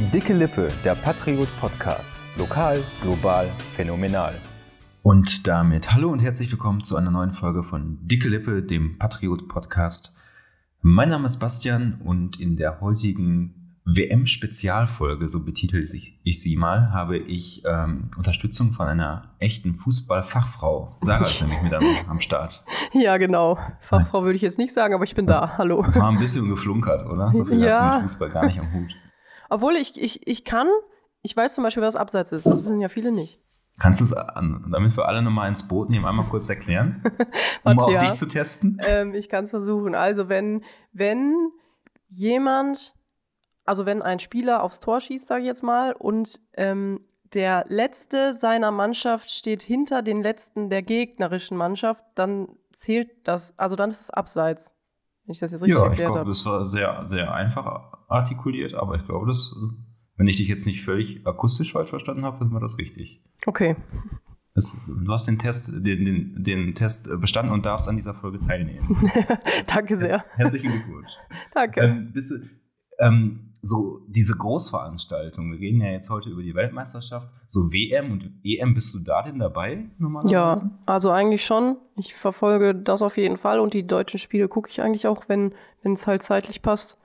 Dicke 0.00 0.32
Lippe, 0.32 0.68
der 0.84 0.94
Patriot 0.94 1.48
Podcast. 1.58 2.20
Lokal, 2.38 2.80
global, 3.02 3.50
phänomenal. 3.74 4.32
Und 5.02 5.48
damit 5.48 5.92
hallo 5.92 6.10
und 6.10 6.20
herzlich 6.20 6.52
willkommen 6.52 6.84
zu 6.84 6.96
einer 6.96 7.10
neuen 7.10 7.32
Folge 7.32 7.64
von 7.64 7.98
Dicke 8.02 8.28
Lippe, 8.28 8.62
dem 8.62 8.96
Patriot 8.96 9.48
Podcast. 9.48 10.16
Mein 10.82 11.08
Name 11.08 11.26
ist 11.26 11.40
Bastian 11.40 12.00
und 12.04 12.38
in 12.38 12.56
der 12.56 12.80
heutigen 12.80 13.76
WM-Spezialfolge, 13.86 15.28
so 15.28 15.44
betitel 15.44 15.82
ich, 15.82 16.20
ich, 16.22 16.40
sie 16.40 16.56
mal, 16.56 16.92
habe 16.92 17.18
ich 17.18 17.64
ähm, 17.66 18.12
Unterstützung 18.16 18.70
von 18.70 18.86
einer 18.86 19.34
echten 19.40 19.74
Fußballfachfrau. 19.74 20.96
Sarah 21.00 21.24
ist 21.24 21.40
nämlich 21.40 21.60
mit 21.62 21.74
am, 21.74 21.84
am 22.08 22.20
Start. 22.20 22.62
Ja, 22.94 23.18
genau. 23.18 23.58
Fachfrau 23.80 24.22
würde 24.22 24.36
ich 24.36 24.42
jetzt 24.42 24.56
nicht 24.56 24.72
sagen, 24.72 24.94
aber 24.94 25.04
ich 25.04 25.14
bin 25.14 25.26
das, 25.26 25.40
da. 25.40 25.58
Hallo. 25.58 25.82
Das 25.82 26.00
war 26.00 26.08
ein 26.08 26.18
bisschen 26.18 26.48
geflunkert, 26.48 27.06
oder? 27.06 27.34
So 27.34 27.44
viel 27.44 27.60
ja. 27.60 27.66
hast 27.66 27.80
du 27.80 27.84
mit 27.84 28.02
Fußball 28.02 28.30
gar 28.30 28.46
nicht 28.46 28.58
am 28.60 28.72
Hut. 28.72 28.94
Obwohl 29.48 29.76
ich, 29.76 30.00
ich, 30.00 30.26
ich 30.26 30.44
kann, 30.44 30.68
ich 31.22 31.36
weiß 31.36 31.54
zum 31.54 31.64
Beispiel, 31.64 31.82
was 31.82 31.96
Abseits 31.96 32.32
ist. 32.32 32.46
Das 32.46 32.62
wissen 32.62 32.80
ja 32.80 32.88
viele 32.88 33.12
nicht. 33.12 33.40
Kannst 33.78 34.00
du 34.00 34.04
es, 34.04 34.10
damit 34.10 34.96
wir 34.96 35.06
alle 35.06 35.22
nochmal 35.22 35.48
ins 35.48 35.68
Boot 35.68 35.88
nehmen, 35.88 36.04
einmal 36.04 36.26
kurz 36.26 36.48
erklären? 36.48 37.02
um 37.64 37.78
auch 37.78 37.90
ja. 37.90 38.00
dich 38.00 38.14
zu 38.14 38.26
testen? 38.26 38.80
Ähm, 38.84 39.14
ich 39.14 39.28
kann 39.28 39.44
es 39.44 39.50
versuchen. 39.50 39.94
Also, 39.94 40.28
wenn, 40.28 40.64
wenn 40.92 41.52
jemand 42.08 42.98
also 43.68 43.84
wenn 43.84 44.00
ein 44.00 44.18
Spieler 44.18 44.62
aufs 44.62 44.80
Tor 44.80 44.98
schießt, 44.98 45.26
sage 45.26 45.42
ich 45.42 45.46
jetzt 45.46 45.62
mal, 45.62 45.92
und 45.92 46.40
ähm, 46.54 47.04
der 47.34 47.66
letzte 47.68 48.32
seiner 48.32 48.70
Mannschaft 48.70 49.30
steht 49.30 49.60
hinter 49.60 50.00
den 50.00 50.22
letzten 50.22 50.70
der 50.70 50.80
gegnerischen 50.80 51.54
Mannschaft, 51.58 52.02
dann 52.14 52.48
zählt 52.74 53.10
das, 53.24 53.58
also 53.58 53.76
dann 53.76 53.90
ist 53.90 54.00
es 54.00 54.10
abseits. 54.10 54.74
Wenn 55.28 55.34
ich 55.34 55.40
das 55.40 55.52
jetzt 55.52 55.62
richtig 55.62 55.78
ja, 55.78 55.84
erklärt 55.84 56.08
habe. 56.08 56.16
Ja, 56.16 56.22
ich 56.22 56.24
glaube, 56.24 56.30
das 56.30 56.46
war 56.46 56.64
sehr, 56.64 57.06
sehr 57.06 57.34
einfach 57.34 57.92
artikuliert, 58.08 58.72
aber 58.72 58.94
ich 58.94 59.04
glaube, 59.04 59.26
das, 59.26 59.54
wenn 60.16 60.26
ich 60.26 60.38
dich 60.38 60.48
jetzt 60.48 60.64
nicht 60.64 60.82
völlig 60.82 61.26
akustisch 61.26 61.74
falsch 61.74 61.90
verstanden 61.90 62.24
habe, 62.24 62.38
dann 62.38 62.50
war 62.50 62.60
das 62.60 62.78
richtig. 62.78 63.22
Okay. 63.44 63.76
Das, 64.54 64.80
du 64.86 65.12
hast 65.12 65.28
den 65.28 65.38
Test, 65.38 65.70
den, 65.86 66.06
den, 66.06 66.42
den 66.42 66.74
Test 66.74 67.10
bestanden 67.20 67.52
und 67.52 67.66
darfst 67.66 67.90
an 67.90 67.96
dieser 67.96 68.14
Folge 68.14 68.38
teilnehmen. 68.38 68.88
Danke 69.66 69.98
sehr. 69.98 70.24
Herzlichen 70.36 70.70
Glückwunsch. 70.70 71.10
Danke. 71.52 71.80
Ähm, 71.82 72.10
bist 72.10 72.30
du, 72.30 72.36
ähm, 72.98 73.47
so 73.62 74.02
diese 74.06 74.36
Großveranstaltung, 74.36 75.52
wir 75.52 75.58
reden 75.58 75.80
ja 75.80 75.88
jetzt 75.88 76.10
heute 76.10 76.30
über 76.30 76.42
die 76.42 76.54
Weltmeisterschaft, 76.54 77.28
so 77.46 77.72
WM 77.72 78.12
und 78.12 78.32
EM, 78.44 78.74
bist 78.74 78.94
du 78.94 79.00
da 79.00 79.22
denn 79.22 79.38
dabei 79.38 79.86
normalerweise? 79.98 80.64
Ja, 80.64 80.70
also 80.86 81.10
eigentlich 81.10 81.44
schon. 81.44 81.76
Ich 81.96 82.14
verfolge 82.14 82.74
das 82.74 83.02
auf 83.02 83.16
jeden 83.16 83.36
Fall 83.36 83.60
und 83.60 83.74
die 83.74 83.86
deutschen 83.86 84.18
Spiele 84.18 84.48
gucke 84.48 84.70
ich 84.70 84.80
eigentlich 84.80 85.06
auch, 85.06 85.28
wenn 85.28 85.52
es 85.82 86.06
halt 86.06 86.22
zeitlich 86.22 86.62
passt. 86.62 86.98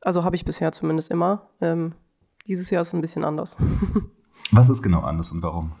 Also 0.00 0.24
habe 0.24 0.36
ich 0.36 0.44
bisher 0.44 0.72
zumindest 0.72 1.10
immer. 1.10 1.48
Ähm, 1.60 1.94
dieses 2.46 2.70
Jahr 2.70 2.82
ist 2.82 2.88
es 2.88 2.94
ein 2.94 3.00
bisschen 3.00 3.24
anders. 3.24 3.56
Was 4.52 4.70
ist 4.70 4.82
genau 4.82 5.00
anders 5.00 5.32
und 5.32 5.42
warum? 5.42 5.72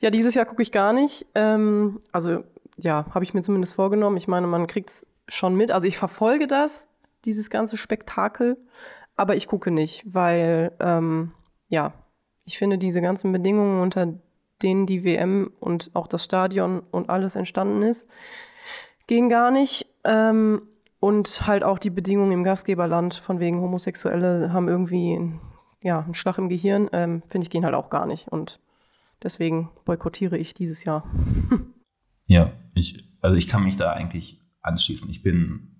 Ja, 0.00 0.10
dieses 0.10 0.34
Jahr 0.34 0.46
gucke 0.46 0.62
ich 0.62 0.72
gar 0.72 0.92
nicht. 0.92 1.26
Ähm, 1.34 2.00
also 2.12 2.44
ja, 2.78 3.06
habe 3.10 3.24
ich 3.24 3.34
mir 3.34 3.42
zumindest 3.42 3.74
vorgenommen. 3.74 4.16
Ich 4.16 4.28
meine, 4.28 4.46
man 4.46 4.66
kriegt 4.66 4.90
es 4.90 5.06
schon 5.28 5.54
mit. 5.54 5.70
Also 5.70 5.86
ich 5.86 5.98
verfolge 5.98 6.46
das, 6.46 6.86
dieses 7.24 7.50
ganze 7.50 7.76
Spektakel. 7.76 8.58
Aber 9.16 9.34
ich 9.34 9.48
gucke 9.48 9.70
nicht, 9.70 10.02
weil, 10.06 10.72
ähm, 10.80 11.32
ja, 11.68 11.94
ich 12.44 12.58
finde 12.58 12.78
diese 12.78 13.00
ganzen 13.00 13.32
Bedingungen, 13.32 13.80
unter 13.80 14.14
denen 14.62 14.86
die 14.86 15.04
WM 15.04 15.52
und 15.58 15.90
auch 15.94 16.06
das 16.06 16.24
Stadion 16.24 16.80
und 16.90 17.10
alles 17.10 17.36
entstanden 17.36 17.82
ist, 17.82 18.08
gehen 19.06 19.28
gar 19.28 19.50
nicht. 19.50 19.86
Ähm, 20.04 20.62
und 21.00 21.46
halt 21.46 21.62
auch 21.62 21.78
die 21.78 21.90
Bedingungen 21.90 22.32
im 22.32 22.44
Gastgeberland, 22.44 23.14
von 23.14 23.38
wegen 23.38 23.60
Homosexuelle 23.60 24.52
haben 24.52 24.68
irgendwie 24.68 25.20
ja, 25.82 26.00
einen 26.00 26.14
Schlag 26.14 26.38
im 26.38 26.48
Gehirn, 26.48 26.88
ähm, 26.92 27.22
finde 27.28 27.44
ich, 27.44 27.50
gehen 27.50 27.64
halt 27.64 27.74
auch 27.74 27.90
gar 27.90 28.06
nicht. 28.06 28.28
Und 28.28 28.60
deswegen 29.22 29.70
boykottiere 29.84 30.36
ich 30.36 30.54
dieses 30.54 30.84
Jahr. 30.84 31.04
ja, 32.26 32.52
ich, 32.74 33.08
also 33.20 33.36
ich 33.36 33.48
kann 33.48 33.62
mich 33.62 33.76
da 33.76 33.92
eigentlich 33.92 34.40
anschließen. 34.62 35.10
Ich 35.10 35.22
bin 35.22 35.75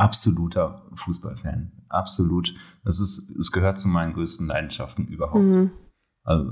absoluter 0.00 0.82
Fußballfan. 0.94 1.72
Absolut. 1.88 2.54
Das 2.84 3.00
ist, 3.00 3.30
es 3.38 3.52
gehört 3.52 3.78
zu 3.78 3.88
meinen 3.88 4.14
größten 4.14 4.46
Leidenschaften 4.46 5.06
überhaupt. 5.06 5.44
Mhm. 5.44 5.70
Also, 6.22 6.50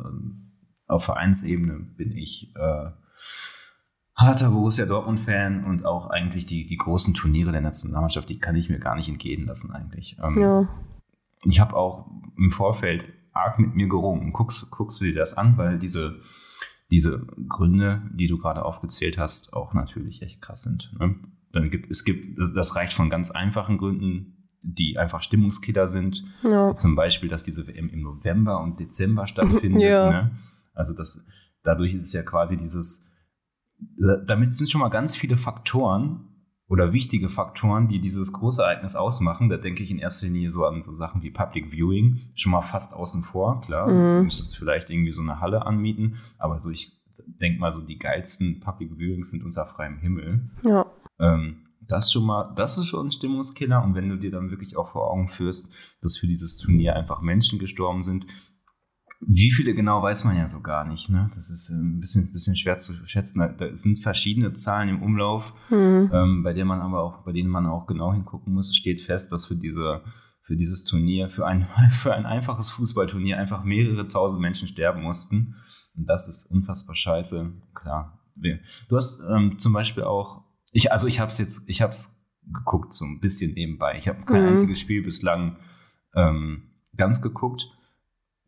auf 0.86 1.04
Vereinsebene 1.04 1.78
bin 1.96 2.12
ich 2.12 2.54
äh, 2.56 2.90
harter 4.14 4.50
Borussia 4.50 4.84
Dortmund-Fan 4.84 5.64
und 5.64 5.86
auch 5.86 6.10
eigentlich 6.10 6.44
die, 6.44 6.66
die 6.66 6.76
großen 6.76 7.14
Turniere 7.14 7.52
der 7.52 7.60
Nationalmannschaft, 7.62 8.28
die 8.28 8.38
kann 8.38 8.56
ich 8.56 8.68
mir 8.68 8.78
gar 8.78 8.96
nicht 8.96 9.08
entgehen 9.08 9.46
lassen 9.46 9.72
eigentlich. 9.72 10.18
Ähm, 10.22 10.38
ja. 10.38 10.68
Ich 11.44 11.60
habe 11.60 11.74
auch 11.74 12.06
im 12.36 12.50
Vorfeld 12.50 13.06
arg 13.32 13.58
mit 13.58 13.74
mir 13.74 13.88
gerungen. 13.88 14.32
Guckst, 14.32 14.70
guckst 14.70 15.00
du 15.00 15.06
dir 15.06 15.14
das 15.14 15.34
an, 15.34 15.56
weil 15.56 15.78
diese, 15.78 16.20
diese 16.90 17.26
Gründe, 17.48 18.02
die 18.12 18.26
du 18.26 18.38
gerade 18.38 18.64
aufgezählt 18.64 19.16
hast, 19.16 19.54
auch 19.54 19.72
natürlich 19.72 20.20
echt 20.20 20.42
krass 20.42 20.62
sind. 20.62 20.92
Ne? 20.98 21.14
Gibt, 21.62 21.90
es 21.90 22.04
gibt, 22.04 22.38
das 22.56 22.76
reicht 22.76 22.92
von 22.92 23.10
ganz 23.10 23.30
einfachen 23.30 23.78
Gründen, 23.78 24.46
die 24.62 24.98
einfach 24.98 25.22
Stimmungskiller 25.22 25.88
sind. 25.88 26.24
Ja. 26.46 26.74
Zum 26.74 26.94
Beispiel, 26.94 27.28
dass 27.28 27.44
diese 27.44 27.66
WM 27.66 27.88
im 27.88 28.02
November 28.02 28.60
und 28.60 28.80
Dezember 28.80 29.26
stattfindet. 29.28 29.82
Ja. 29.82 30.10
Ne? 30.10 30.30
Also 30.74 30.94
das, 30.94 31.26
dadurch 31.62 31.94
ist 31.94 32.12
ja 32.12 32.22
quasi 32.22 32.56
dieses, 32.56 33.12
damit 34.26 34.54
sind 34.54 34.70
schon 34.70 34.80
mal 34.80 34.88
ganz 34.88 35.16
viele 35.16 35.36
Faktoren 35.36 36.24
oder 36.68 36.92
wichtige 36.92 37.30
Faktoren, 37.30 37.88
die 37.88 38.00
dieses 38.00 38.32
große 38.32 38.62
Ereignis 38.62 38.94
ausmachen. 38.94 39.48
Da 39.48 39.56
denke 39.56 39.82
ich 39.82 39.90
in 39.90 39.98
erster 39.98 40.26
Linie 40.26 40.50
so 40.50 40.64
an 40.64 40.82
so 40.82 40.94
Sachen 40.94 41.22
wie 41.22 41.30
Public 41.30 41.72
Viewing, 41.72 42.20
schon 42.34 42.52
mal 42.52 42.62
fast 42.62 42.94
außen 42.94 43.22
vor. 43.22 43.62
Klar, 43.62 43.88
mhm. 43.88 44.18
du 44.18 44.24
müsstest 44.24 44.56
vielleicht 44.56 44.90
irgendwie 44.90 45.12
so 45.12 45.22
eine 45.22 45.40
Halle 45.40 45.64
anmieten, 45.64 46.16
aber 46.38 46.58
so 46.58 46.70
ich 46.70 46.98
denke 47.40 47.60
mal 47.60 47.72
so 47.72 47.80
die 47.80 47.98
geilsten 47.98 48.60
Public 48.60 48.98
Viewings 48.98 49.30
sind 49.30 49.44
unter 49.44 49.66
freiem 49.66 49.98
Himmel. 49.98 50.50
Ja. 50.62 50.86
Ähm, 51.18 51.64
das 51.80 52.12
schon 52.12 52.24
mal, 52.24 52.52
das 52.56 52.76
ist 52.78 52.86
schon 52.86 53.06
ein 53.06 53.12
Stimmungskiller. 53.12 53.82
Und 53.82 53.94
wenn 53.94 54.08
du 54.08 54.16
dir 54.16 54.30
dann 54.30 54.50
wirklich 54.50 54.76
auch 54.76 54.88
vor 54.88 55.10
Augen 55.10 55.28
führst, 55.28 55.72
dass 56.02 56.18
für 56.18 56.26
dieses 56.26 56.58
Turnier 56.58 56.94
einfach 56.94 57.20
Menschen 57.22 57.58
gestorben 57.58 58.02
sind, 58.02 58.26
wie 59.20 59.50
viele 59.50 59.74
genau 59.74 60.00
weiß 60.00 60.24
man 60.24 60.36
ja 60.36 60.46
so 60.46 60.60
gar 60.60 60.84
nicht. 60.84 61.10
Ne? 61.10 61.28
Das 61.34 61.50
ist 61.50 61.70
ein 61.70 61.98
bisschen, 61.98 62.32
bisschen 62.32 62.54
schwer 62.54 62.78
zu 62.78 62.94
schätzen. 63.06 63.40
Da 63.58 63.74
sind 63.74 64.00
verschiedene 64.00 64.52
Zahlen 64.52 64.88
im 64.88 65.02
Umlauf, 65.02 65.52
mhm. 65.70 66.10
ähm, 66.12 66.42
bei 66.44 66.52
denen 66.52 66.68
man 66.68 66.80
aber 66.80 67.02
auch, 67.02 67.24
bei 67.24 67.32
denen 67.32 67.50
man 67.50 67.66
auch 67.66 67.86
genau 67.86 68.12
hingucken 68.12 68.52
muss. 68.52 68.70
Es 68.70 68.76
steht 68.76 69.00
fest, 69.00 69.32
dass 69.32 69.46
für 69.46 69.56
diese 69.56 70.02
für 70.48 70.56
dieses 70.56 70.84
Turnier, 70.84 71.28
für 71.28 71.46
ein, 71.46 71.68
für 71.90 72.14
ein 72.14 72.24
einfaches 72.24 72.70
Fußballturnier 72.70 73.36
einfach 73.36 73.64
mehrere 73.64 74.08
tausend 74.08 74.40
Menschen 74.40 74.66
sterben 74.66 75.02
mussten. 75.02 75.56
Und 75.94 76.06
das 76.06 76.26
ist 76.26 76.50
unfassbar 76.50 76.96
scheiße. 76.96 77.52
Klar. 77.74 78.18
Du 78.88 78.96
hast 78.96 79.20
ähm, 79.28 79.58
zum 79.58 79.74
Beispiel 79.74 80.04
auch 80.04 80.44
ich, 80.72 80.92
also 80.92 81.06
ich 81.06 81.20
habe 81.20 81.30
es 81.30 81.38
jetzt, 81.38 81.68
ich 81.68 81.82
habe 81.82 81.92
es 81.92 82.26
geguckt, 82.52 82.94
so 82.94 83.04
ein 83.04 83.20
bisschen 83.20 83.54
nebenbei. 83.54 83.96
Ich 83.98 84.08
habe 84.08 84.24
kein 84.24 84.42
mhm. 84.42 84.48
einziges 84.48 84.80
Spiel 84.80 85.02
bislang 85.02 85.56
ähm, 86.14 86.70
ganz 86.96 87.22
geguckt. 87.22 87.66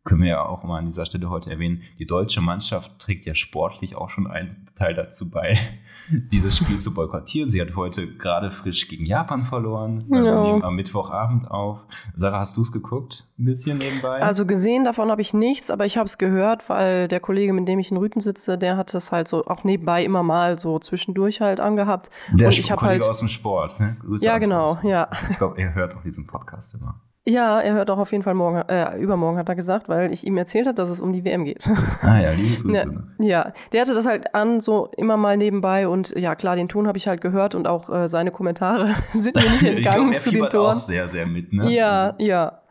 Können 0.03 0.23
wir 0.23 0.29
ja 0.29 0.45
auch 0.45 0.63
mal 0.63 0.79
an 0.79 0.85
dieser 0.85 1.05
Stelle 1.05 1.29
heute 1.29 1.51
erwähnen. 1.51 1.83
Die 1.99 2.07
deutsche 2.07 2.41
Mannschaft 2.41 2.97
trägt 2.97 3.25
ja 3.27 3.35
sportlich 3.35 3.95
auch 3.95 4.09
schon 4.09 4.25
einen 4.25 4.65
Teil 4.73 4.95
dazu 4.95 5.29
bei, 5.29 5.59
dieses 6.09 6.57
Spiel 6.57 6.79
zu 6.79 6.95
boykottieren. 6.95 7.51
Sie 7.51 7.61
hat 7.61 7.75
heute 7.75 8.07
gerade 8.15 8.49
frisch 8.49 8.87
gegen 8.87 9.05
Japan 9.05 9.43
verloren. 9.43 9.99
Nehmen 10.07 10.63
am 10.63 10.75
Mittwochabend 10.75 11.51
auf. 11.51 11.85
Sarah, 12.15 12.39
hast 12.39 12.57
du 12.57 12.63
es 12.63 12.71
geguckt? 12.71 13.27
Ein 13.37 13.45
bisschen 13.45 13.77
nebenbei? 13.77 14.23
Also 14.23 14.47
gesehen 14.47 14.85
davon 14.85 15.11
habe 15.11 15.21
ich 15.21 15.35
nichts, 15.35 15.69
aber 15.69 15.85
ich 15.85 15.97
habe 15.97 16.07
es 16.07 16.17
gehört, 16.17 16.67
weil 16.67 17.07
der 17.07 17.19
Kollege, 17.19 17.53
mit 17.53 17.67
dem 17.67 17.77
ich 17.77 17.91
in 17.91 17.97
Rüten 17.97 18.21
sitze, 18.21 18.57
der 18.57 18.77
hat 18.77 18.95
das 18.95 19.11
halt 19.11 19.27
so 19.27 19.45
auch 19.45 19.63
nebenbei 19.63 20.03
immer 20.03 20.23
mal 20.23 20.57
so 20.57 20.79
zwischendurch 20.79 21.41
halt 21.41 21.59
angehabt. 21.59 22.09
Der 22.33 22.47
Und 22.47 22.57
ich 22.57 22.67
Kollege 22.67 22.81
halt, 22.81 23.03
aus 23.03 23.19
dem 23.19 23.27
Sport, 23.27 23.79
ne? 23.79 23.97
Grüße 23.99 24.25
ja, 24.25 24.39
genau, 24.39 24.65
ja. 24.83 25.09
Ich 25.29 25.37
glaube, 25.37 25.61
er 25.61 25.75
hört 25.75 25.95
auch 25.95 26.01
diesen 26.01 26.25
Podcast 26.25 26.73
immer. 26.73 26.99
Ja, 27.23 27.61
er 27.61 27.73
hört 27.73 27.91
auch 27.91 27.99
auf 27.99 28.11
jeden 28.11 28.23
Fall 28.23 28.33
morgen, 28.33 28.57
äh, 28.67 28.97
übermorgen 28.97 29.37
hat 29.37 29.47
er 29.47 29.55
gesagt, 29.55 29.87
weil 29.87 30.11
ich 30.11 30.25
ihm 30.25 30.37
erzählt 30.37 30.65
habe, 30.65 30.75
dass 30.75 30.89
es 30.89 31.01
um 31.01 31.11
die 31.11 31.23
WM 31.23 31.45
geht. 31.45 31.69
Ah 32.01 32.19
ja, 32.19 32.31
liebe 32.31 32.63
Grüße. 32.63 33.07
Ja, 33.19 33.25
ja, 33.27 33.53
der 33.71 33.81
hatte 33.81 33.93
das 33.93 34.07
halt 34.07 34.33
an, 34.33 34.59
so 34.59 34.89
immer 34.97 35.17
mal 35.17 35.37
nebenbei 35.37 35.87
und 35.87 36.09
ja 36.17 36.33
klar, 36.33 36.55
den 36.55 36.67
Ton 36.67 36.87
habe 36.87 36.97
ich 36.97 37.07
halt 37.07 37.21
gehört 37.21 37.53
und 37.53 37.67
auch 37.67 37.89
äh, 37.89 38.09
seine 38.09 38.31
Kommentare 38.31 38.95
sind 39.13 39.35
mir 39.35 39.43
nicht 39.43 39.63
entgangen 39.63 40.09
glaub, 40.09 40.19
zu 40.19 40.31
den 40.31 40.49
Toren. 40.49 40.75
auch 40.75 40.79
sehr, 40.79 41.07
sehr 41.07 41.27
mit, 41.27 41.53
ne? 41.53 41.71
Ja, 41.71 42.09
also. 42.09 42.15
ja. 42.25 42.61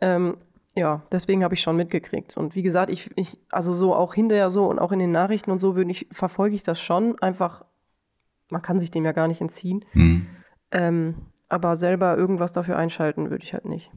Ähm, 0.00 0.36
ja, 0.74 1.02
deswegen 1.10 1.44
habe 1.44 1.54
ich 1.54 1.60
schon 1.60 1.76
mitgekriegt. 1.76 2.36
Und 2.36 2.54
wie 2.54 2.62
gesagt, 2.62 2.90
ich, 2.90 3.10
ich, 3.16 3.38
also 3.50 3.74
so 3.74 3.94
auch 3.94 4.14
hinterher 4.14 4.48
so 4.48 4.66
und 4.66 4.78
auch 4.78 4.92
in 4.92 5.00
den 5.00 5.12
Nachrichten 5.12 5.50
und 5.50 5.58
so 5.58 5.76
würde 5.76 5.90
ich, 5.90 6.06
verfolge 6.12 6.54
ich 6.54 6.62
das 6.62 6.80
schon. 6.80 7.18
Einfach, 7.20 7.64
man 8.48 8.62
kann 8.62 8.78
sich 8.78 8.90
dem 8.90 9.04
ja 9.04 9.12
gar 9.12 9.28
nicht 9.28 9.40
entziehen. 9.40 9.84
Hm. 9.92 10.26
Ähm, 10.70 11.14
aber 11.52 11.76
selber 11.76 12.16
irgendwas 12.16 12.52
dafür 12.52 12.76
einschalten 12.76 13.30
würde 13.30 13.44
ich 13.44 13.52
halt 13.52 13.66
nicht. 13.66 13.90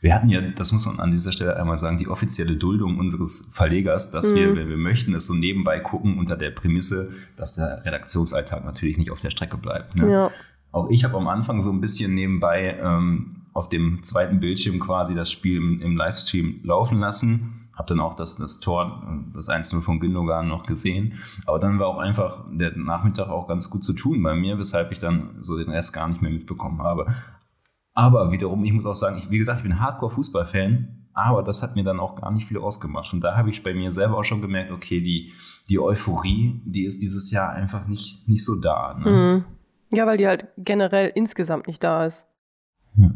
Wir 0.00 0.14
hatten 0.14 0.28
ja, 0.28 0.40
das 0.40 0.72
muss 0.72 0.86
man 0.86 1.00
an 1.00 1.10
dieser 1.10 1.32
Stelle 1.32 1.56
einmal 1.56 1.76
sagen, 1.76 1.98
die 1.98 2.08
offizielle 2.08 2.56
Duldung 2.56 2.98
unseres 2.98 3.50
Verlegers, 3.52 4.10
dass 4.10 4.30
mhm. 4.30 4.36
wir, 4.36 4.56
wenn 4.56 4.68
wir 4.68 4.76
möchten, 4.76 5.14
es 5.14 5.26
so 5.26 5.34
nebenbei 5.34 5.80
gucken 5.80 6.18
unter 6.18 6.36
der 6.36 6.50
Prämisse, 6.50 7.12
dass 7.36 7.56
der 7.56 7.84
Redaktionsalltag 7.84 8.64
natürlich 8.64 8.96
nicht 8.96 9.10
auf 9.10 9.20
der 9.20 9.30
Strecke 9.30 9.58
bleibt. 9.58 9.96
Ne? 9.96 10.10
Ja. 10.10 10.30
Auch 10.72 10.88
ich 10.90 11.04
habe 11.04 11.16
am 11.16 11.28
Anfang 11.28 11.60
so 11.60 11.70
ein 11.70 11.80
bisschen 11.80 12.14
nebenbei 12.14 12.78
ähm, 12.82 13.42
auf 13.52 13.68
dem 13.68 14.02
zweiten 14.02 14.40
Bildschirm 14.40 14.80
quasi 14.80 15.14
das 15.14 15.30
Spiel 15.30 15.56
im, 15.58 15.80
im 15.82 15.96
Livestream 15.96 16.60
laufen 16.64 16.98
lassen. 16.98 17.63
Habe 17.76 17.88
dann 17.88 18.00
auch 18.00 18.14
das, 18.14 18.36
das 18.36 18.60
Tor, 18.60 19.02
das 19.34 19.48
1 19.48 19.72
von 19.82 20.00
Gündogan 20.00 20.48
noch 20.48 20.64
gesehen. 20.64 21.14
Aber 21.46 21.58
dann 21.58 21.78
war 21.78 21.88
auch 21.88 21.98
einfach 21.98 22.44
der 22.50 22.76
Nachmittag 22.76 23.28
auch 23.28 23.48
ganz 23.48 23.70
gut 23.70 23.82
zu 23.82 23.92
tun 23.92 24.22
bei 24.22 24.34
mir, 24.34 24.58
weshalb 24.58 24.92
ich 24.92 25.00
dann 25.00 25.36
so 25.40 25.56
den 25.56 25.70
Rest 25.70 25.92
gar 25.92 26.08
nicht 26.08 26.22
mehr 26.22 26.30
mitbekommen 26.30 26.82
habe. 26.82 27.06
Aber 27.92 28.32
wiederum, 28.32 28.64
ich 28.64 28.72
muss 28.72 28.86
auch 28.86 28.94
sagen, 28.94 29.18
ich, 29.18 29.30
wie 29.30 29.38
gesagt, 29.38 29.58
ich 29.58 29.64
bin 29.64 29.80
Hardcore-Fußballfan 29.80 31.04
aber 31.14 31.44
das 31.44 31.62
hat 31.62 31.76
mir 31.76 31.84
dann 31.84 32.00
auch 32.00 32.16
gar 32.16 32.32
nicht 32.32 32.48
viel 32.48 32.58
ausgemacht. 32.58 33.12
Und 33.12 33.22
da 33.22 33.36
habe 33.36 33.48
ich 33.48 33.62
bei 33.62 33.72
mir 33.72 33.92
selber 33.92 34.18
auch 34.18 34.24
schon 34.24 34.42
gemerkt, 34.42 34.72
okay, 34.72 35.00
die, 35.00 35.32
die 35.68 35.78
Euphorie, 35.78 36.60
die 36.64 36.84
ist 36.84 37.00
dieses 37.00 37.30
Jahr 37.30 37.52
einfach 37.52 37.86
nicht, 37.86 38.28
nicht 38.28 38.44
so 38.44 38.60
da. 38.60 38.98
Ne? 38.98 39.10
Mhm. 39.10 39.44
Ja, 39.96 40.06
weil 40.06 40.18
die 40.18 40.26
halt 40.26 40.48
generell 40.58 41.12
insgesamt 41.14 41.68
nicht 41.68 41.84
da 41.84 42.04
ist. 42.04 42.26
Ja. 42.96 43.10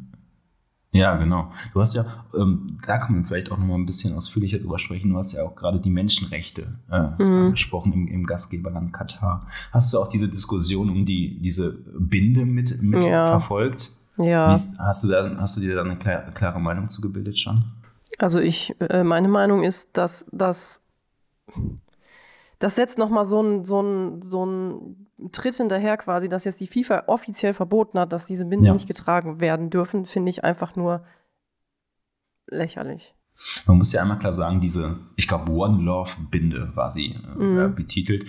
Ja, 0.99 1.17
genau. 1.17 1.53
Du 1.73 1.81
hast 1.81 1.95
ja, 1.95 2.05
ähm, 2.35 2.77
da 2.87 2.99
kann 2.99 3.15
man 3.15 3.25
vielleicht 3.25 3.51
auch 3.53 3.59
noch 3.59 3.67
mal 3.67 3.77
ein 3.77 3.87
bisschen 3.87 4.17
ausführlicher 4.17 4.59
drüber 4.59 4.79
sprechen. 4.79 5.11
Du 5.11 5.17
hast 5.17 5.33
ja 5.33 5.45
auch 5.45 5.55
gerade 5.55 5.81
die 5.81 5.91
Menschenrechte 5.91 6.75
äh, 6.91 7.23
mhm. 7.23 7.47
angesprochen 7.47 7.93
im, 7.93 8.09
im, 8.09 8.27
Gastgeberland 8.27 8.93
Katar. 8.93 9.47
Hast 9.73 9.95
du 9.95 9.99
auch 9.99 10.09
diese 10.09 10.29
Diskussion 10.29 10.91
um 10.91 11.05
die, 11.05 11.39
diese 11.41 11.79
Binde 11.99 12.45
mit, 12.45 12.83
mit 12.83 13.03
ja. 13.05 13.29
verfolgt? 13.29 13.93
Ja. 14.17 14.53
Ist, 14.53 14.79
hast, 14.79 15.05
du 15.05 15.09
da, 15.09 15.37
hast 15.39 15.57
du 15.57 15.61
dir 15.61 15.77
da 15.77 15.83
eine 15.83 15.97
klare, 15.97 16.33
klare 16.33 16.61
Meinung 16.61 16.89
zugebildet 16.89 17.39
schon? 17.39 17.63
Also 18.19 18.41
ich, 18.41 18.75
äh, 18.81 19.05
meine 19.05 19.29
Meinung 19.29 19.63
ist, 19.63 19.97
dass 19.97 20.27
das, 20.33 20.83
das 22.59 22.77
setzt 22.77 22.99
nochmal 22.99 23.25
so 23.25 23.41
einen 23.41 23.65
so 23.65 23.83
ein, 23.83 24.23
so 24.23 24.45
ein 24.45 25.07
Tritt 25.33 25.55
hinterher 25.57 25.97
quasi, 25.97 26.29
dass 26.29 26.45
jetzt 26.45 26.61
die 26.61 26.67
FIFA 26.67 27.05
offiziell 27.07 27.55
verboten 27.55 27.99
hat, 27.99 28.13
dass 28.13 28.27
diese 28.27 28.45
Binden 28.45 28.67
ja. 28.67 28.73
nicht 28.73 28.89
getragen 28.89 29.41
werden 29.41 29.71
dürfen, 29.71 30.07
finde 30.07 30.31
ich 30.31 30.45
einfach 30.45 30.77
nur 30.77 31.05
lächerlich. 32.47 33.15
Man 33.67 33.79
muss 33.79 33.93
ja 33.93 34.03
einmal 34.03 34.19
klar 34.19 34.33
sagen, 34.33 34.61
diese, 34.61 34.99
ich 35.17 35.29
glaube, 35.29 35.51
One 35.53 35.83
Love 35.83 36.15
Binde 36.31 36.73
war 36.75 36.91
sie 36.91 37.15
äh, 37.39 37.43
mhm. 37.43 37.75
betitelt, 37.75 38.27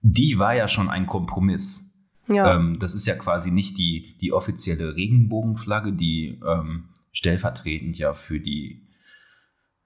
die 0.00 0.38
war 0.38 0.54
ja 0.54 0.68
schon 0.68 0.88
ein 0.88 1.06
Kompromiss. 1.06 1.92
Ja. 2.28 2.54
Ähm, 2.54 2.78
das 2.80 2.94
ist 2.94 3.06
ja 3.06 3.16
quasi 3.16 3.50
nicht 3.50 3.78
die, 3.78 4.16
die 4.20 4.32
offizielle 4.32 4.94
Regenbogenflagge, 4.94 5.92
die 5.92 6.40
ähm, 6.46 6.88
stellvertretend 7.12 7.98
ja 7.98 8.14
für 8.14 8.38
die 8.38 8.86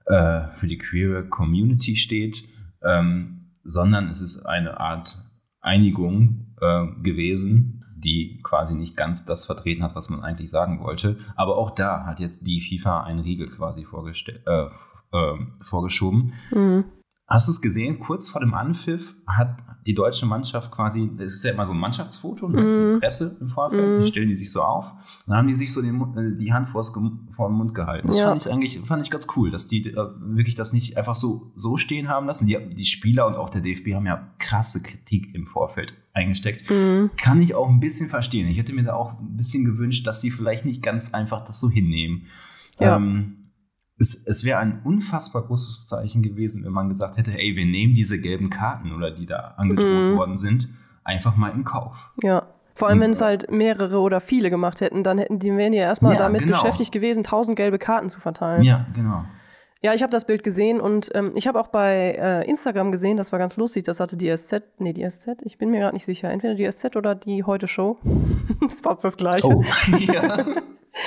äh, 0.06 0.48
für 0.54 0.68
die 0.68 0.78
queer 0.78 1.24
Community 1.24 1.96
steht, 1.96 2.44
ähm, 2.82 3.45
sondern 3.66 4.08
es 4.08 4.20
ist 4.20 4.44
eine 4.44 4.80
Art 4.80 5.18
Einigung 5.60 6.54
äh, 6.60 6.86
gewesen, 7.02 7.84
die 7.96 8.40
quasi 8.42 8.74
nicht 8.74 8.96
ganz 8.96 9.24
das 9.24 9.46
vertreten 9.46 9.82
hat, 9.82 9.94
was 9.94 10.08
man 10.08 10.22
eigentlich 10.22 10.50
sagen 10.50 10.80
wollte. 10.80 11.18
Aber 11.34 11.56
auch 11.56 11.70
da 11.72 12.04
hat 12.04 12.20
jetzt 12.20 12.46
die 12.46 12.60
FIFA 12.60 13.04
einen 13.04 13.20
Riegel 13.20 13.48
quasi 13.48 13.84
äh, 13.84 14.68
äh, 15.12 15.34
vorgeschoben. 15.62 16.34
Mhm. 16.52 16.84
Hast 17.28 17.48
du 17.48 17.52
es 17.52 17.60
gesehen? 17.60 17.98
Kurz 17.98 18.28
vor 18.28 18.40
dem 18.40 18.54
Anpfiff 18.54 19.14
hat 19.26 19.56
die 19.84 19.94
deutsche 19.94 20.26
Mannschaft 20.26 20.70
quasi, 20.70 21.10
das 21.16 21.32
ist 21.32 21.44
ja 21.44 21.52
immer 21.52 21.66
so 21.66 21.72
ein 21.72 21.78
Mannschaftsfoto 21.78 22.48
ne, 22.48 22.58
für 22.58 22.64
die 22.64 22.94
mhm. 22.94 23.00
Presse 23.00 23.36
im 23.40 23.48
Vorfeld, 23.48 24.00
mm. 24.00 24.06
stellen 24.06 24.28
die 24.28 24.34
sich 24.34 24.52
so 24.52 24.62
auf. 24.62 24.92
Dann 25.26 25.36
haben 25.36 25.48
die 25.48 25.54
sich 25.56 25.72
so 25.72 25.82
den, 25.82 26.00
äh, 26.16 26.38
die 26.38 26.52
Hand 26.52 26.68
vor 26.68 26.84
den 26.84 27.56
Mund 27.56 27.74
gehalten. 27.74 28.06
Das 28.06 28.18
ja. 28.18 28.26
fand 28.26 28.46
ich 28.46 28.52
eigentlich 28.52 28.80
fand 28.80 29.02
ich 29.02 29.10
ganz 29.10 29.26
cool, 29.36 29.50
dass 29.50 29.66
die 29.66 29.88
äh, 29.88 29.96
wirklich 30.20 30.54
das 30.54 30.72
nicht 30.72 30.96
einfach 30.96 31.14
so, 31.14 31.52
so 31.56 31.76
stehen 31.76 32.08
haben 32.08 32.26
lassen. 32.26 32.46
Die, 32.46 32.58
die 32.70 32.84
Spieler 32.84 33.26
und 33.26 33.34
auch 33.34 33.50
der 33.50 33.60
DFB 33.60 33.94
haben 33.94 34.06
ja 34.06 34.28
krasse 34.38 34.80
Kritik 34.80 35.34
im 35.34 35.46
Vorfeld 35.46 35.94
eingesteckt. 36.12 36.70
Mm. 36.70 37.06
Kann 37.16 37.42
ich 37.42 37.56
auch 37.56 37.68
ein 37.68 37.80
bisschen 37.80 38.08
verstehen. 38.08 38.46
Ich 38.46 38.58
hätte 38.58 38.72
mir 38.72 38.84
da 38.84 38.94
auch 38.94 39.18
ein 39.18 39.36
bisschen 39.36 39.64
gewünscht, 39.64 40.06
dass 40.06 40.20
sie 40.20 40.30
vielleicht 40.30 40.64
nicht 40.64 40.80
ganz 40.80 41.12
einfach 41.12 41.44
das 41.44 41.58
so 41.58 41.70
hinnehmen. 41.70 42.26
Ja. 42.78 42.96
Ähm, 42.96 43.45
es, 43.98 44.26
es 44.26 44.44
wäre 44.44 44.58
ein 44.58 44.82
unfassbar 44.84 45.42
großes 45.42 45.86
Zeichen 45.86 46.22
gewesen, 46.22 46.64
wenn 46.64 46.72
man 46.72 46.88
gesagt 46.88 47.16
hätte, 47.16 47.32
ey, 47.32 47.56
wir 47.56 47.64
nehmen 47.64 47.94
diese 47.94 48.20
gelben 48.20 48.50
Karten 48.50 48.92
oder 48.92 49.10
die 49.10 49.26
da 49.26 49.54
angedroht 49.56 50.14
mm. 50.14 50.16
worden 50.16 50.36
sind, 50.36 50.68
einfach 51.02 51.36
mal 51.36 51.50
in 51.50 51.64
Kauf. 51.64 52.12
Ja. 52.22 52.46
Vor 52.74 52.88
allem, 52.88 53.00
wenn 53.00 53.12
es 53.12 53.22
halt 53.22 53.50
mehrere 53.50 54.00
oder 54.00 54.20
viele 54.20 54.50
gemacht 54.50 54.82
hätten, 54.82 55.02
dann 55.02 55.16
hätten 55.16 55.38
die 55.38 55.50
wären 55.56 55.72
ja 55.72 55.84
erstmal 55.84 56.12
ja, 56.12 56.18
damit 56.18 56.42
genau. 56.42 56.52
beschäftigt 56.52 56.92
gewesen, 56.92 57.24
tausend 57.24 57.56
gelbe 57.56 57.78
Karten 57.78 58.10
zu 58.10 58.20
verteilen. 58.20 58.64
Ja, 58.64 58.86
genau. 58.94 59.24
Ja, 59.80 59.94
ich 59.94 60.02
habe 60.02 60.10
das 60.10 60.26
Bild 60.26 60.44
gesehen 60.44 60.80
und 60.80 61.10
ähm, 61.14 61.32
ich 61.34 61.46
habe 61.46 61.58
auch 61.58 61.68
bei 61.68 62.16
äh, 62.18 62.48
Instagram 62.48 62.92
gesehen, 62.92 63.16
das 63.16 63.32
war 63.32 63.38
ganz 63.38 63.56
lustig, 63.56 63.84
das 63.84 64.00
hatte 64.00 64.18
die 64.18 64.34
SZ, 64.34 64.62
nee, 64.78 64.92
die 64.92 65.08
SZ, 65.08 65.42
ich 65.42 65.56
bin 65.56 65.70
mir 65.70 65.80
gerade 65.80 65.94
nicht 65.94 66.04
sicher, 66.04 66.30
entweder 66.30 66.54
die 66.54 66.70
SZ 66.70 66.96
oder 66.96 67.14
die 67.14 67.44
Heute 67.44 67.66
Show. 67.66 67.98
das 68.60 68.74
ist 68.74 68.84
fast 68.84 69.04
das 69.04 69.16
Gleiche. 69.16 69.46
Oh. 69.46 69.62
ja. 69.98 70.44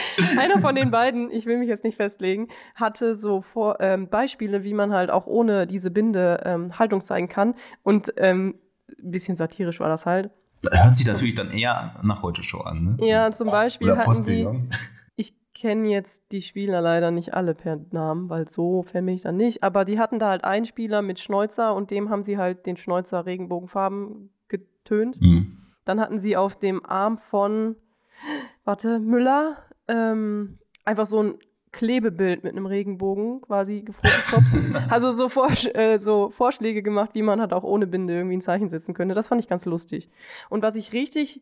Einer 0.37 0.59
von 0.59 0.75
den 0.75 0.91
beiden, 0.91 1.31
ich 1.31 1.45
will 1.45 1.57
mich 1.57 1.69
jetzt 1.69 1.83
nicht 1.83 1.97
festlegen, 1.97 2.47
hatte 2.75 3.15
so 3.15 3.41
vor, 3.41 3.79
ähm, 3.79 4.09
Beispiele, 4.09 4.63
wie 4.63 4.73
man 4.73 4.93
halt 4.93 5.09
auch 5.09 5.27
ohne 5.27 5.67
diese 5.67 5.91
Binde 5.91 6.41
ähm, 6.45 6.77
Haltung 6.77 7.01
zeigen 7.01 7.27
kann. 7.27 7.55
Und 7.83 8.13
ähm, 8.17 8.55
ein 8.97 9.11
bisschen 9.11 9.35
satirisch 9.35 9.79
war 9.79 9.89
das 9.89 10.05
halt. 10.05 10.31
Hört 10.69 10.95
sich 10.95 11.07
natürlich 11.07 11.35
dann 11.35 11.51
eher 11.51 11.95
nach 12.03 12.21
heute 12.21 12.43
Show 12.43 12.59
an, 12.59 12.97
ne? 12.97 13.07
Ja, 13.07 13.31
zum 13.31 13.49
Beispiel 13.49 13.91
Oder 13.91 13.99
hatten 13.99 14.25
die, 14.25 14.47
ich 15.15 15.33
kenne 15.53 15.87
jetzt 15.89 16.31
die 16.31 16.41
Spieler 16.41 16.81
leider 16.81 17.11
nicht 17.11 17.33
alle 17.33 17.55
per 17.55 17.79
Namen, 17.91 18.29
weil 18.29 18.47
so 18.47 18.83
fämme 18.83 19.13
ich 19.13 19.21
dann 19.21 19.37
nicht. 19.37 19.63
Aber 19.63 19.85
die 19.85 19.99
hatten 19.99 20.19
da 20.19 20.29
halt 20.29 20.43
einen 20.43 20.65
Spieler 20.65 21.01
mit 21.01 21.19
Schnäuzer 21.19 21.73
und 21.73 21.91
dem 21.91 22.09
haben 22.09 22.23
sie 22.23 22.37
halt 22.37 22.65
den 22.65 22.75
Schnäuzer 22.75 23.25
Regenbogenfarben 23.25 24.31
getönt. 24.49 25.19
Mhm. 25.21 25.57
Dann 25.85 26.01
hatten 26.01 26.19
sie 26.19 26.35
auf 26.35 26.57
dem 26.57 26.85
Arm 26.85 27.17
von, 27.17 27.77
warte, 28.65 28.99
Müller, 28.99 29.57
ähm, 29.89 30.59
einfach 30.85 31.05
so 31.05 31.21
ein 31.21 31.33
Klebebild 31.71 32.43
mit 32.43 32.53
einem 32.53 32.65
Regenbogen 32.65 33.41
quasi 33.41 33.81
gefotoshoppt. 33.81 34.45
also 34.89 35.11
so, 35.11 35.29
Vorsch 35.29 35.67
äh, 35.73 35.97
so, 35.97 36.29
Vorschläge 36.29 36.81
gemacht, 36.81 37.11
wie 37.13 37.21
man 37.21 37.41
halt 37.41 37.53
auch 37.53 37.63
ohne 37.63 37.85
Binde 37.85 38.15
irgendwie 38.15 38.37
ein 38.37 38.41
Zeichen 38.41 38.69
setzen 38.69 38.93
könnte. 38.93 39.13
Das 39.13 39.27
fand 39.27 39.41
ich 39.41 39.47
ganz 39.47 39.65
lustig. 39.65 40.09
Und 40.49 40.63
was 40.63 40.75
ich 40.75 40.93
richtig 40.93 41.41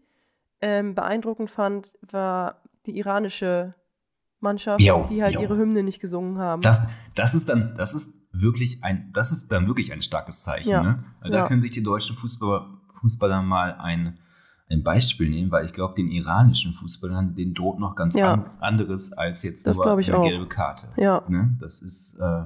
ähm, 0.59 0.95
beeindruckend 0.95 1.49
fand, 1.49 1.94
war 2.01 2.61
die 2.85 2.97
iranische 2.97 3.75
Mannschaft, 4.39 4.81
jo, 4.81 5.05
die 5.09 5.23
halt 5.23 5.35
jo. 5.35 5.41
ihre 5.41 5.57
Hymne 5.57 5.83
nicht 5.83 6.00
gesungen 6.00 6.39
haben. 6.39 6.61
Das, 6.61 6.89
das 7.15 7.33
ist 7.33 7.50
dann, 7.50 7.73
das 7.77 7.93
ist 7.93 8.27
wirklich 8.31 8.83
ein, 8.83 9.11
das 9.13 9.31
ist 9.31 9.51
dann 9.51 9.67
wirklich 9.67 9.93
ein 9.93 10.01
starkes 10.01 10.43
Zeichen. 10.43 10.69
Ja. 10.69 10.83
Ne? 10.83 11.03
Da 11.21 11.29
ja. 11.29 11.47
können 11.47 11.59
sich 11.59 11.71
die 11.71 11.83
deutschen 11.83 12.15
Fußballer, 12.15 12.81
Fußballer 13.00 13.41
mal 13.41 13.75
ein 13.75 14.19
ein 14.69 14.83
Beispiel 14.83 15.29
nehmen, 15.29 15.51
weil 15.51 15.65
ich 15.65 15.73
glaube, 15.73 15.95
den 15.95 16.11
iranischen 16.11 16.73
Fußballern, 16.73 17.35
den 17.35 17.53
droht 17.53 17.79
noch 17.79 17.95
ganz 17.95 18.15
ja. 18.15 18.33
an, 18.33 18.45
anderes 18.59 19.13
als 19.13 19.43
jetzt 19.43 19.65
das 19.65 19.77
nur 19.77 19.91
eine 19.91 20.01
gelbe 20.01 20.47
Karte. 20.47 20.89
Ja. 20.97 21.24
Ne? 21.29 21.57
Das 21.62 21.81
ist, 21.81 22.17
äh, 22.19 22.43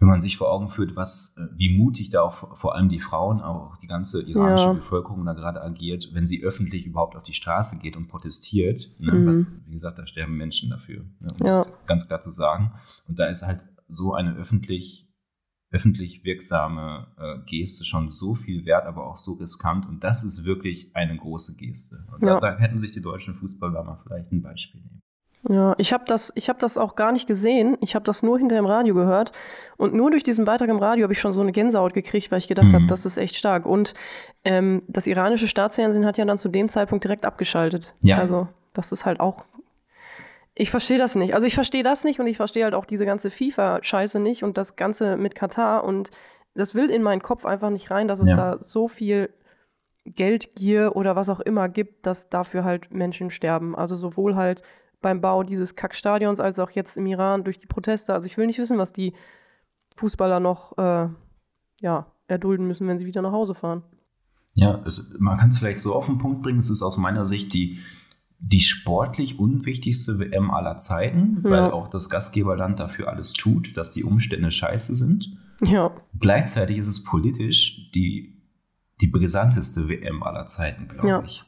wenn 0.00 0.08
man 0.08 0.20
sich 0.20 0.36
vor 0.36 0.50
Augen 0.50 0.70
führt, 0.70 0.96
was, 0.96 1.36
äh, 1.38 1.56
wie 1.56 1.76
mutig 1.78 2.10
da 2.10 2.22
auch 2.22 2.56
vor 2.56 2.74
allem 2.74 2.88
die 2.88 2.98
Frauen, 2.98 3.40
aber 3.40 3.66
auch 3.68 3.76
die 3.76 3.86
ganze 3.86 4.22
iranische 4.22 4.64
ja. 4.64 4.72
Bevölkerung 4.72 5.24
da 5.24 5.34
gerade 5.34 5.62
agiert, 5.62 6.08
wenn 6.12 6.26
sie 6.26 6.42
öffentlich 6.42 6.86
überhaupt 6.86 7.14
auf 7.16 7.22
die 7.22 7.34
Straße 7.34 7.78
geht 7.78 7.96
und 7.96 8.08
protestiert. 8.08 8.90
Ne? 8.98 9.12
Mhm. 9.12 9.26
Was, 9.26 9.52
wie 9.66 9.72
gesagt, 9.72 9.98
da 9.98 10.06
sterben 10.06 10.36
Menschen 10.36 10.70
dafür. 10.70 11.04
Ne? 11.20 11.34
Um 11.38 11.46
ja. 11.46 11.66
ganz 11.86 12.08
klar 12.08 12.20
zu 12.20 12.30
sagen. 12.30 12.72
Und 13.06 13.18
da 13.18 13.26
ist 13.26 13.46
halt 13.46 13.66
so 13.88 14.14
eine 14.14 14.34
öffentlich 14.34 15.09
öffentlich 15.72 16.24
wirksame 16.24 17.06
äh, 17.16 17.38
Geste 17.46 17.84
schon 17.84 18.08
so 18.08 18.34
viel 18.34 18.66
wert, 18.66 18.86
aber 18.86 19.06
auch 19.06 19.16
so 19.16 19.34
riskant. 19.34 19.86
Und 19.86 20.02
das 20.02 20.24
ist 20.24 20.44
wirklich 20.44 20.90
eine 20.94 21.16
große 21.16 21.56
Geste. 21.56 22.04
Und 22.12 22.22
ja. 22.22 22.40
da, 22.40 22.52
da, 22.52 22.58
hätten 22.58 22.78
sich 22.78 22.92
die 22.92 23.00
deutschen 23.00 23.34
Fußballer 23.34 23.84
mal 23.84 23.98
vielleicht 24.02 24.32
ein 24.32 24.42
Beispiel 24.42 24.80
nehmen. 24.80 25.00
Ja, 25.48 25.74
ich 25.78 25.92
habe 25.92 26.04
das, 26.06 26.34
hab 26.36 26.58
das 26.58 26.76
auch 26.76 26.96
gar 26.96 27.12
nicht 27.12 27.26
gesehen. 27.26 27.78
Ich 27.80 27.94
habe 27.94 28.04
das 28.04 28.22
nur 28.22 28.38
hinter 28.38 28.58
im 28.58 28.66
Radio 28.66 28.94
gehört. 28.94 29.32
Und 29.78 29.94
nur 29.94 30.10
durch 30.10 30.22
diesen 30.22 30.44
Beitrag 30.44 30.68
im 30.68 30.76
Radio 30.76 31.04
habe 31.04 31.14
ich 31.14 31.20
schon 31.20 31.32
so 31.32 31.40
eine 31.40 31.52
Gänsehaut 31.52 31.94
gekriegt, 31.94 32.30
weil 32.30 32.38
ich 32.38 32.48
gedacht 32.48 32.68
mhm. 32.68 32.74
habe, 32.74 32.86
das 32.86 33.06
ist 33.06 33.16
echt 33.16 33.36
stark. 33.36 33.64
Und 33.64 33.94
ähm, 34.44 34.82
das 34.88 35.06
iranische 35.06 35.48
Staatsfernsehen 35.48 36.04
hat 36.04 36.18
ja 36.18 36.24
dann 36.26 36.36
zu 36.36 36.48
dem 36.48 36.68
Zeitpunkt 36.68 37.04
direkt 37.04 37.24
abgeschaltet. 37.24 37.94
Ja. 38.02 38.18
Also, 38.18 38.48
das 38.74 38.92
ist 38.92 39.06
halt 39.06 39.20
auch 39.20 39.44
ich 40.60 40.70
verstehe 40.70 40.98
das 40.98 41.14
nicht. 41.14 41.32
Also 41.32 41.46
ich 41.46 41.54
verstehe 41.54 41.82
das 41.82 42.04
nicht 42.04 42.20
und 42.20 42.26
ich 42.26 42.36
verstehe 42.36 42.64
halt 42.64 42.74
auch 42.74 42.84
diese 42.84 43.06
ganze 43.06 43.30
FIFA-Scheiße 43.30 44.20
nicht 44.20 44.44
und 44.44 44.58
das 44.58 44.76
Ganze 44.76 45.16
mit 45.16 45.34
Katar 45.34 45.84
und 45.84 46.10
das 46.54 46.74
will 46.74 46.90
in 46.90 47.02
meinen 47.02 47.22
Kopf 47.22 47.46
einfach 47.46 47.70
nicht 47.70 47.90
rein, 47.90 48.08
dass 48.08 48.20
es 48.20 48.28
ja. 48.28 48.36
da 48.36 48.56
so 48.60 48.86
viel 48.86 49.32
Geldgier 50.04 50.96
oder 50.96 51.16
was 51.16 51.30
auch 51.30 51.40
immer 51.40 51.70
gibt, 51.70 52.04
dass 52.04 52.28
dafür 52.28 52.64
halt 52.64 52.92
Menschen 52.92 53.30
sterben. 53.30 53.74
Also 53.74 53.96
sowohl 53.96 54.36
halt 54.36 54.62
beim 55.00 55.22
Bau 55.22 55.44
dieses 55.44 55.76
Kackstadions 55.76 56.40
als 56.40 56.58
auch 56.58 56.70
jetzt 56.72 56.98
im 56.98 57.06
Iran 57.06 57.42
durch 57.42 57.58
die 57.58 57.66
Proteste. 57.66 58.12
Also 58.12 58.26
ich 58.26 58.36
will 58.36 58.46
nicht 58.46 58.58
wissen, 58.58 58.76
was 58.76 58.92
die 58.92 59.14
Fußballer 59.96 60.40
noch 60.40 60.76
äh, 60.76 61.08
ja, 61.80 62.12
erdulden 62.26 62.66
müssen, 62.66 62.86
wenn 62.86 62.98
sie 62.98 63.06
wieder 63.06 63.22
nach 63.22 63.32
Hause 63.32 63.54
fahren. 63.54 63.82
Ja, 64.56 64.82
es, 64.84 65.16
man 65.20 65.38
kann 65.38 65.48
es 65.48 65.58
vielleicht 65.58 65.80
so 65.80 65.94
auf 65.94 66.04
den 66.04 66.18
Punkt 66.18 66.42
bringen, 66.42 66.58
es 66.58 66.68
ist 66.68 66.82
aus 66.82 66.98
meiner 66.98 67.24
Sicht 67.24 67.54
die 67.54 67.78
die 68.40 68.60
sportlich 68.60 69.38
unwichtigste 69.38 70.18
WM 70.18 70.50
aller 70.50 70.76
Zeiten, 70.78 71.42
ja. 71.44 71.50
weil 71.50 71.70
auch 71.70 71.88
das 71.88 72.08
Gastgeberland 72.08 72.80
dafür 72.80 73.08
alles 73.08 73.34
tut, 73.34 73.76
dass 73.76 73.92
die 73.92 74.02
Umstände 74.02 74.50
scheiße 74.50 74.96
sind. 74.96 75.36
Ja. 75.62 75.92
Gleichzeitig 76.18 76.78
ist 76.78 76.88
es 76.88 77.04
politisch 77.04 77.90
die, 77.94 78.40
die 79.00 79.08
brisanteste 79.08 79.88
WM 79.88 80.22
aller 80.22 80.46
Zeiten, 80.46 80.88
glaube 80.88 81.08
ja. 81.08 81.22
ich. 81.22 81.44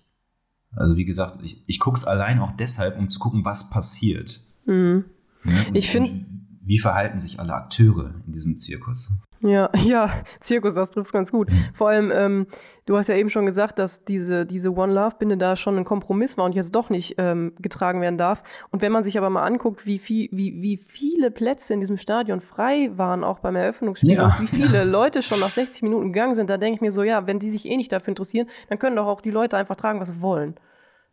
Also 0.75 0.97
wie 0.97 1.05
gesagt, 1.05 1.41
ich, 1.43 1.63
ich 1.67 1.79
gucke 1.81 1.97
es 1.97 2.05
allein 2.05 2.39
auch 2.41 2.53
deshalb, 2.53 2.99
um 2.99 3.11
zu 3.11 3.19
gucken, 3.19 3.45
was 3.45 3.71
passiert. 3.71 4.41
Mhm. 4.67 5.05
Ne? 5.45 5.65
Und, 5.69 5.75
Ich 5.77 5.91
find- 5.91 6.09
und 6.09 6.27
wie 6.65 6.79
verhalten 6.79 7.19
sich 7.19 7.41
alle 7.41 7.55
Akteure 7.55 8.15
in 8.27 8.33
diesem 8.33 8.57
Zirkus? 8.57 9.13
Ja, 9.45 9.71
ja, 9.85 10.09
Zirkus, 10.41 10.75
das 10.75 10.91
trifft 10.91 11.13
ganz 11.13 11.33
gut. 11.33 11.49
Vor 11.75 11.89
allem, 11.89 12.13
ähm, 12.15 12.47
du 12.87 12.97
hast 12.97 13.09
ja 13.09 13.17
eben 13.17 13.29
schon 13.29 13.45
gesagt, 13.45 13.79
dass 13.79 14.05
diese, 14.05 14.47
diese 14.47 14.73
One 14.73 14.93
Love-Binde 14.93 15.37
da 15.37 15.57
schon 15.57 15.77
ein 15.77 15.85
Kompromiss 15.85 16.39
war 16.39 16.45
und 16.45 16.55
jetzt 16.55 16.75
doch 16.77 16.91
nicht 16.91 17.17
ähm, 17.19 17.53
getragen 17.59 18.01
werden 18.01 18.19
darf. 18.19 18.43
Und 18.71 18.83
wenn 18.83 18.93
man 18.93 19.03
sich 19.03 19.19
aber 19.19 19.31
mal 19.31 19.43
anguckt, 19.43 19.85
wie, 19.85 19.99
viel, 19.99 20.29
wie, 20.31 20.63
wie 20.63 20.77
viele 20.77 21.31
Plätze 21.33 21.75
in 21.75 21.81
diesem 21.81 21.97
Stadion 21.97 22.41
frei 22.41 22.91
waren, 22.95 23.25
auch 23.25 23.41
beim 23.41 23.57
Eröffnungsspiel, 23.57 24.15
Ja. 24.15 24.27
und 24.27 24.41
wie 24.41 24.47
viele 24.47 24.85
Leute 24.85 25.23
schon 25.23 25.41
nach 25.41 25.49
60 25.51 25.83
Minuten 25.83 26.13
gegangen 26.13 26.35
sind, 26.35 26.49
da 26.49 26.57
denke 26.57 26.77
ich 26.77 26.81
mir 26.81 26.93
so, 26.93 27.03
ja, 27.03 27.27
wenn 27.27 27.41
die 27.41 27.51
sich 27.51 27.67
eh 27.67 27.77
nicht 27.77 27.91
dafür 27.91 28.09
interessieren, 28.13 28.47
dann 28.69 28.79
können 28.79 28.95
doch 28.97 29.07
auch 29.09 29.21
die 29.21 29.31
Leute 29.33 29.57
einfach 29.57 29.75
tragen, 29.77 30.01
was 30.01 30.09
sie 30.11 30.23
wollen. 30.23 30.55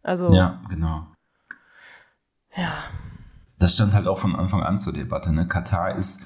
Also, 0.04 0.32
Ja, 0.34 0.62
genau. 0.70 1.08
ja. 2.56 2.72
Das 3.58 3.74
stand 3.74 3.94
halt 3.94 4.08
auch 4.08 4.20
von 4.20 4.36
Anfang 4.36 4.64
an 4.64 4.78
zur 4.78 4.94
Debatte. 4.94 5.34
Ne? 5.34 5.48
Katar 5.48 5.96
ist, 5.96 6.26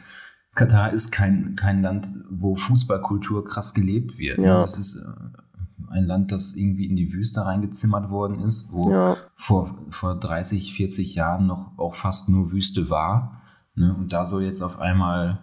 Katar 0.56 0.92
ist 0.94 1.12
kein, 1.12 1.56
kein 1.56 1.82
Land, 1.82 2.08
wo 2.30 2.56
Fußballkultur 2.56 3.44
krass 3.46 3.74
gelebt 3.74 4.18
wird. 4.20 4.38
Ne? 4.38 4.46
Ja. 4.46 4.64
Es 4.64 4.78
ist 4.78 4.98
äh, 4.98 5.90
ein 5.90 6.06
Land, 6.06 6.32
das 6.32 6.56
irgendwie 6.56 6.86
in 6.88 6.96
die 6.96 7.14
Wüste 7.14 7.46
reingezimmert 7.46 8.10
worden 8.10 8.40
ist, 8.42 8.72
wo 8.72 8.92
Ja. 8.92 9.18
vor, 9.36 9.78
vor 9.90 10.16
30, 10.20 10.74
40 10.76 11.16
Jahren 11.16 11.48
noch 11.48 11.78
auch 11.78 11.96
fast 11.96 12.30
nur 12.30 12.52
Wüste 12.52 12.90
war. 12.90 13.42
Ne? 13.76 13.96
Und 13.96 14.14
da 14.14 14.26
soll 14.26 14.44
jetzt 14.44 14.62
auf 14.62 14.80
einmal 14.80 15.40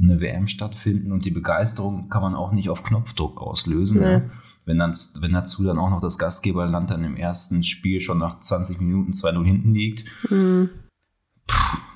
eine 0.00 0.20
WM 0.20 0.46
stattfinden 0.46 1.10
und 1.12 1.24
die 1.24 1.30
Begeisterung 1.30 2.08
kann 2.10 2.20
man 2.22 2.34
auch 2.34 2.52
nicht 2.52 2.68
auf 2.68 2.82
Knopfdruck 2.82 3.40
auslösen. 3.40 4.00
Nee. 4.00 4.06
Ne? 4.18 4.30
Wenn, 4.66 4.78
dann, 4.78 4.92
wenn 5.20 5.32
dazu 5.32 5.62
dann 5.64 5.78
auch 5.78 5.90
noch 5.90 6.00
das 6.00 6.18
Gastgeberland 6.18 6.90
dann 6.90 7.04
im 7.04 7.16
ersten 7.16 7.62
Spiel 7.62 8.00
schon 8.00 8.18
nach 8.18 8.40
20 8.40 8.80
Minuten 8.80 9.12
2-0 9.12 9.44
hinten 9.44 9.74
liegt, 9.74 10.04
Mhm. 10.30 10.70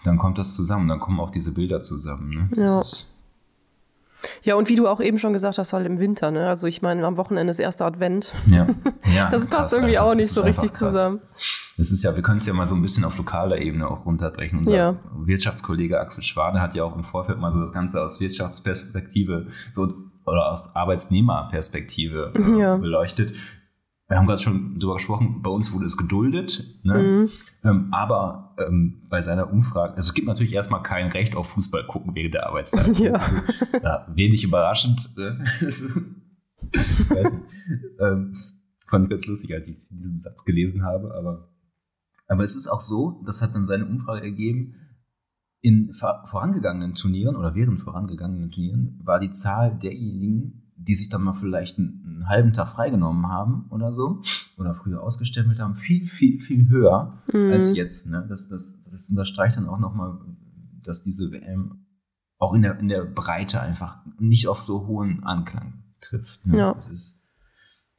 Dann 0.04 0.18
kommt 0.18 0.38
das 0.38 0.54
zusammen, 0.56 0.88
dann 0.88 1.00
kommen 1.00 1.20
auch 1.20 1.30
diese 1.30 1.52
Bilder 1.52 1.82
zusammen. 1.82 2.30
Ne? 2.30 2.48
Das 2.66 3.00
Ja. 3.00 3.06
Ja, 4.42 4.54
und 4.56 4.68
wie 4.68 4.76
du 4.76 4.86
auch 4.86 5.00
eben 5.00 5.18
schon 5.18 5.32
gesagt 5.32 5.56
hast, 5.56 5.72
halt 5.72 5.86
im 5.86 5.98
Winter, 5.98 6.30
ne? 6.30 6.46
Also 6.46 6.66
ich 6.66 6.82
meine, 6.82 7.06
am 7.06 7.16
Wochenende 7.16 7.50
ist 7.52 7.58
erster 7.58 7.86
Advent. 7.86 8.34
ja. 8.48 8.66
ja, 9.16 9.30
Das 9.30 9.46
passt 9.46 9.72
irgendwie 9.74 9.96
einfach. 9.96 10.10
auch 10.10 10.14
nicht 10.14 10.28
Das 10.28 10.34
so 10.34 10.42
richtig 10.42 10.72
krass. 10.72 10.92
zusammen. 10.92 11.20
Es 11.78 11.90
ist 11.90 12.02
ja, 12.04 12.14
wir 12.14 12.22
können 12.22 12.36
es 12.36 12.44
ja 12.46 12.52
mal 12.52 12.66
so 12.66 12.74
ein 12.74 12.82
bisschen 12.82 13.06
auf 13.06 13.16
lokaler 13.16 13.56
Ebene 13.62 13.90
auch 13.90 14.04
runterbrechen. 14.04 14.58
Unser 14.58 14.76
Ja. 14.76 14.96
Wirtschaftskollege 15.14 15.98
Axel 15.98 16.22
Schwade 16.22 16.60
hat 16.60 16.74
ja 16.74 16.84
auch 16.84 16.94
im 16.96 17.04
Vorfeld 17.04 17.38
mal 17.38 17.50
so 17.50 17.60
das 17.60 17.72
Ganze 17.72 18.02
aus 18.02 18.20
Wirtschaftsperspektive 18.20 19.46
so, 19.72 19.88
oder 20.26 20.50
aus 20.50 20.76
Arbeitsnehmerperspektive 20.76 22.32
äh, 22.36 22.60
Ja. 22.60 22.76
beleuchtet. 22.76 23.32
Wir 24.10 24.18
haben 24.18 24.26
gerade 24.26 24.42
schon 24.42 24.80
darüber 24.80 24.94
gesprochen, 24.96 25.40
bei 25.40 25.50
uns 25.50 25.72
wurde 25.72 25.86
es 25.86 25.96
geduldet, 25.96 26.66
ne? 26.82 26.94
Mhm. 26.98 27.28
ähm, 27.62 27.88
aber 27.92 28.56
ähm, 28.58 29.02
bei 29.08 29.20
seiner 29.20 29.52
Umfrage, 29.52 29.94
also 29.94 30.08
es 30.08 30.14
gibt 30.14 30.26
natürlich 30.26 30.52
erstmal 30.52 30.82
kein 30.82 31.12
Recht 31.12 31.36
auf 31.36 31.50
Fußball 31.50 31.86
gucken 31.86 32.12
während 32.16 32.34
der 32.34 32.48
Arbeitszeit. 32.48 32.88
Ja. 32.98 33.12
Also, 33.12 33.36
ja, 33.82 34.06
wenig 34.12 34.42
überraschend. 34.42 35.14
Weiß 35.52 35.94
nicht. 37.32 37.36
Ähm, 38.00 38.34
fand 38.88 39.04
ich 39.04 39.10
ganz 39.10 39.26
lustig, 39.26 39.54
als 39.54 39.68
ich 39.68 39.76
diesen 39.90 40.16
Satz 40.16 40.44
gelesen 40.44 40.82
habe, 40.84 41.14
aber, 41.14 41.48
aber 42.26 42.42
es 42.42 42.56
ist 42.56 42.66
auch 42.66 42.80
so, 42.80 43.22
das 43.24 43.42
hat 43.42 43.54
dann 43.54 43.64
seine 43.64 43.86
Umfrage 43.86 44.22
ergeben, 44.22 44.74
in 45.62 45.92
vor- 45.92 46.24
vorangegangenen 46.26 46.94
Turnieren 46.94 47.36
oder 47.36 47.54
während 47.54 47.80
vorangegangenen 47.80 48.50
Turnieren 48.50 48.98
war 49.04 49.20
die 49.20 49.30
Zahl 49.30 49.78
derjenigen, 49.78 50.69
die 50.82 50.94
sich 50.94 51.08
dann 51.10 51.22
mal 51.22 51.34
vielleicht 51.34 51.78
einen, 51.78 52.02
einen 52.04 52.28
halben 52.28 52.52
Tag 52.52 52.70
freigenommen 52.70 53.28
haben 53.28 53.66
oder 53.70 53.92
so 53.92 54.22
oder 54.56 54.74
früher 54.74 55.02
ausgestempelt 55.02 55.58
haben, 55.58 55.74
viel, 55.74 56.08
viel, 56.08 56.40
viel 56.40 56.68
höher 56.68 57.22
Mhm. 57.32 57.52
als 57.52 57.76
jetzt. 57.76 58.10
Ne? 58.10 58.24
Das, 58.28 58.48
das, 58.48 58.82
das 58.90 59.10
unterstreicht 59.10 59.56
dann 59.56 59.68
auch 59.68 59.78
nochmal, 59.78 60.18
dass 60.82 61.02
diese 61.02 61.30
WM 61.30 61.86
auch 62.38 62.54
in 62.54 62.62
der, 62.62 62.78
in 62.78 62.88
der 62.88 63.04
Breite 63.04 63.60
einfach 63.60 63.98
nicht 64.18 64.48
auf 64.48 64.62
so 64.62 64.86
hohen 64.86 65.22
Anklang 65.24 65.84
trifft. 66.00 66.46
Ne? 66.46 66.58
Ja. 66.58 66.74
Das 66.74 66.88
ist, 66.88 67.22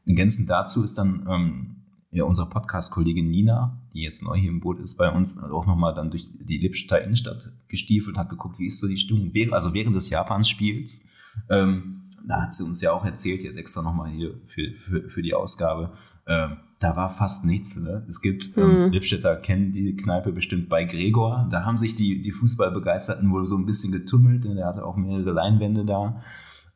ergänzend 0.08 0.50
dazu 0.50 0.84
ist 0.84 0.98
dann 0.98 1.28
ähm, 1.30 1.76
ja, 2.10 2.24
unsere 2.24 2.50
Podcast-Kollegin 2.50 3.30
Nina, 3.30 3.80
die 3.94 4.02
jetzt 4.02 4.24
neu 4.24 4.38
hier 4.38 4.50
im 4.50 4.60
Boot 4.60 4.80
ist 4.80 4.98
bei 4.98 5.10
uns, 5.12 5.42
auch 5.42 5.68
nochmal 5.68 5.94
dann 5.94 6.10
durch 6.10 6.28
die 6.34 6.58
Lippstadter 6.58 7.04
Innenstadt 7.04 7.52
gestiefelt, 7.68 8.18
hat 8.18 8.30
geguckt, 8.30 8.58
wie 8.60 8.66
ist 8.66 8.80
so 8.80 8.88
die 8.88 8.98
Stimmung, 8.98 9.32
also 9.54 9.74
während 9.74 9.96
des 9.96 10.10
Japans-Spiels. 10.10 11.08
Ähm, 11.50 12.11
da 12.28 12.42
hat 12.42 12.54
sie 12.54 12.64
uns 12.64 12.82
ja 12.82 12.92
auch 12.92 13.06
erzählt, 13.06 13.42
jetzt 13.42 13.58
extra 13.58 13.82
nochmal 13.82 14.10
hier 14.12 14.34
für, 14.46 14.72
für, 14.80 15.10
für 15.10 15.22
die 15.22 15.34
Ausgabe, 15.34 15.94
ähm, 16.28 16.58
da 16.80 16.96
war 16.96 17.10
fast 17.10 17.46
nichts. 17.46 17.80
Ne? 17.80 18.06
Es 18.08 18.22
gibt, 18.22 18.58
ähm, 18.58 18.86
Mhm. 18.86 18.92
Lippstädter 18.92 19.36
kennen 19.36 19.72
die 19.72 19.96
Kneipe 19.96 20.32
bestimmt 20.32 20.68
bei 20.68 20.84
Gregor. 20.84 21.48
Da 21.52 21.64
haben 21.64 21.78
sich 21.78 21.96
die, 21.96 22.22
die 22.22 22.32
Fußballbegeisterten 22.32 23.30
wohl 23.32 23.46
so 23.46 23.56
ein 23.56 23.66
bisschen 23.66 23.92
getummelt. 23.92 24.46
Der 24.46 24.66
hatte 24.66 24.86
auch 24.86 24.98
mehrere 24.98 25.32
Leinwände 25.32 25.86
da. 25.86 26.22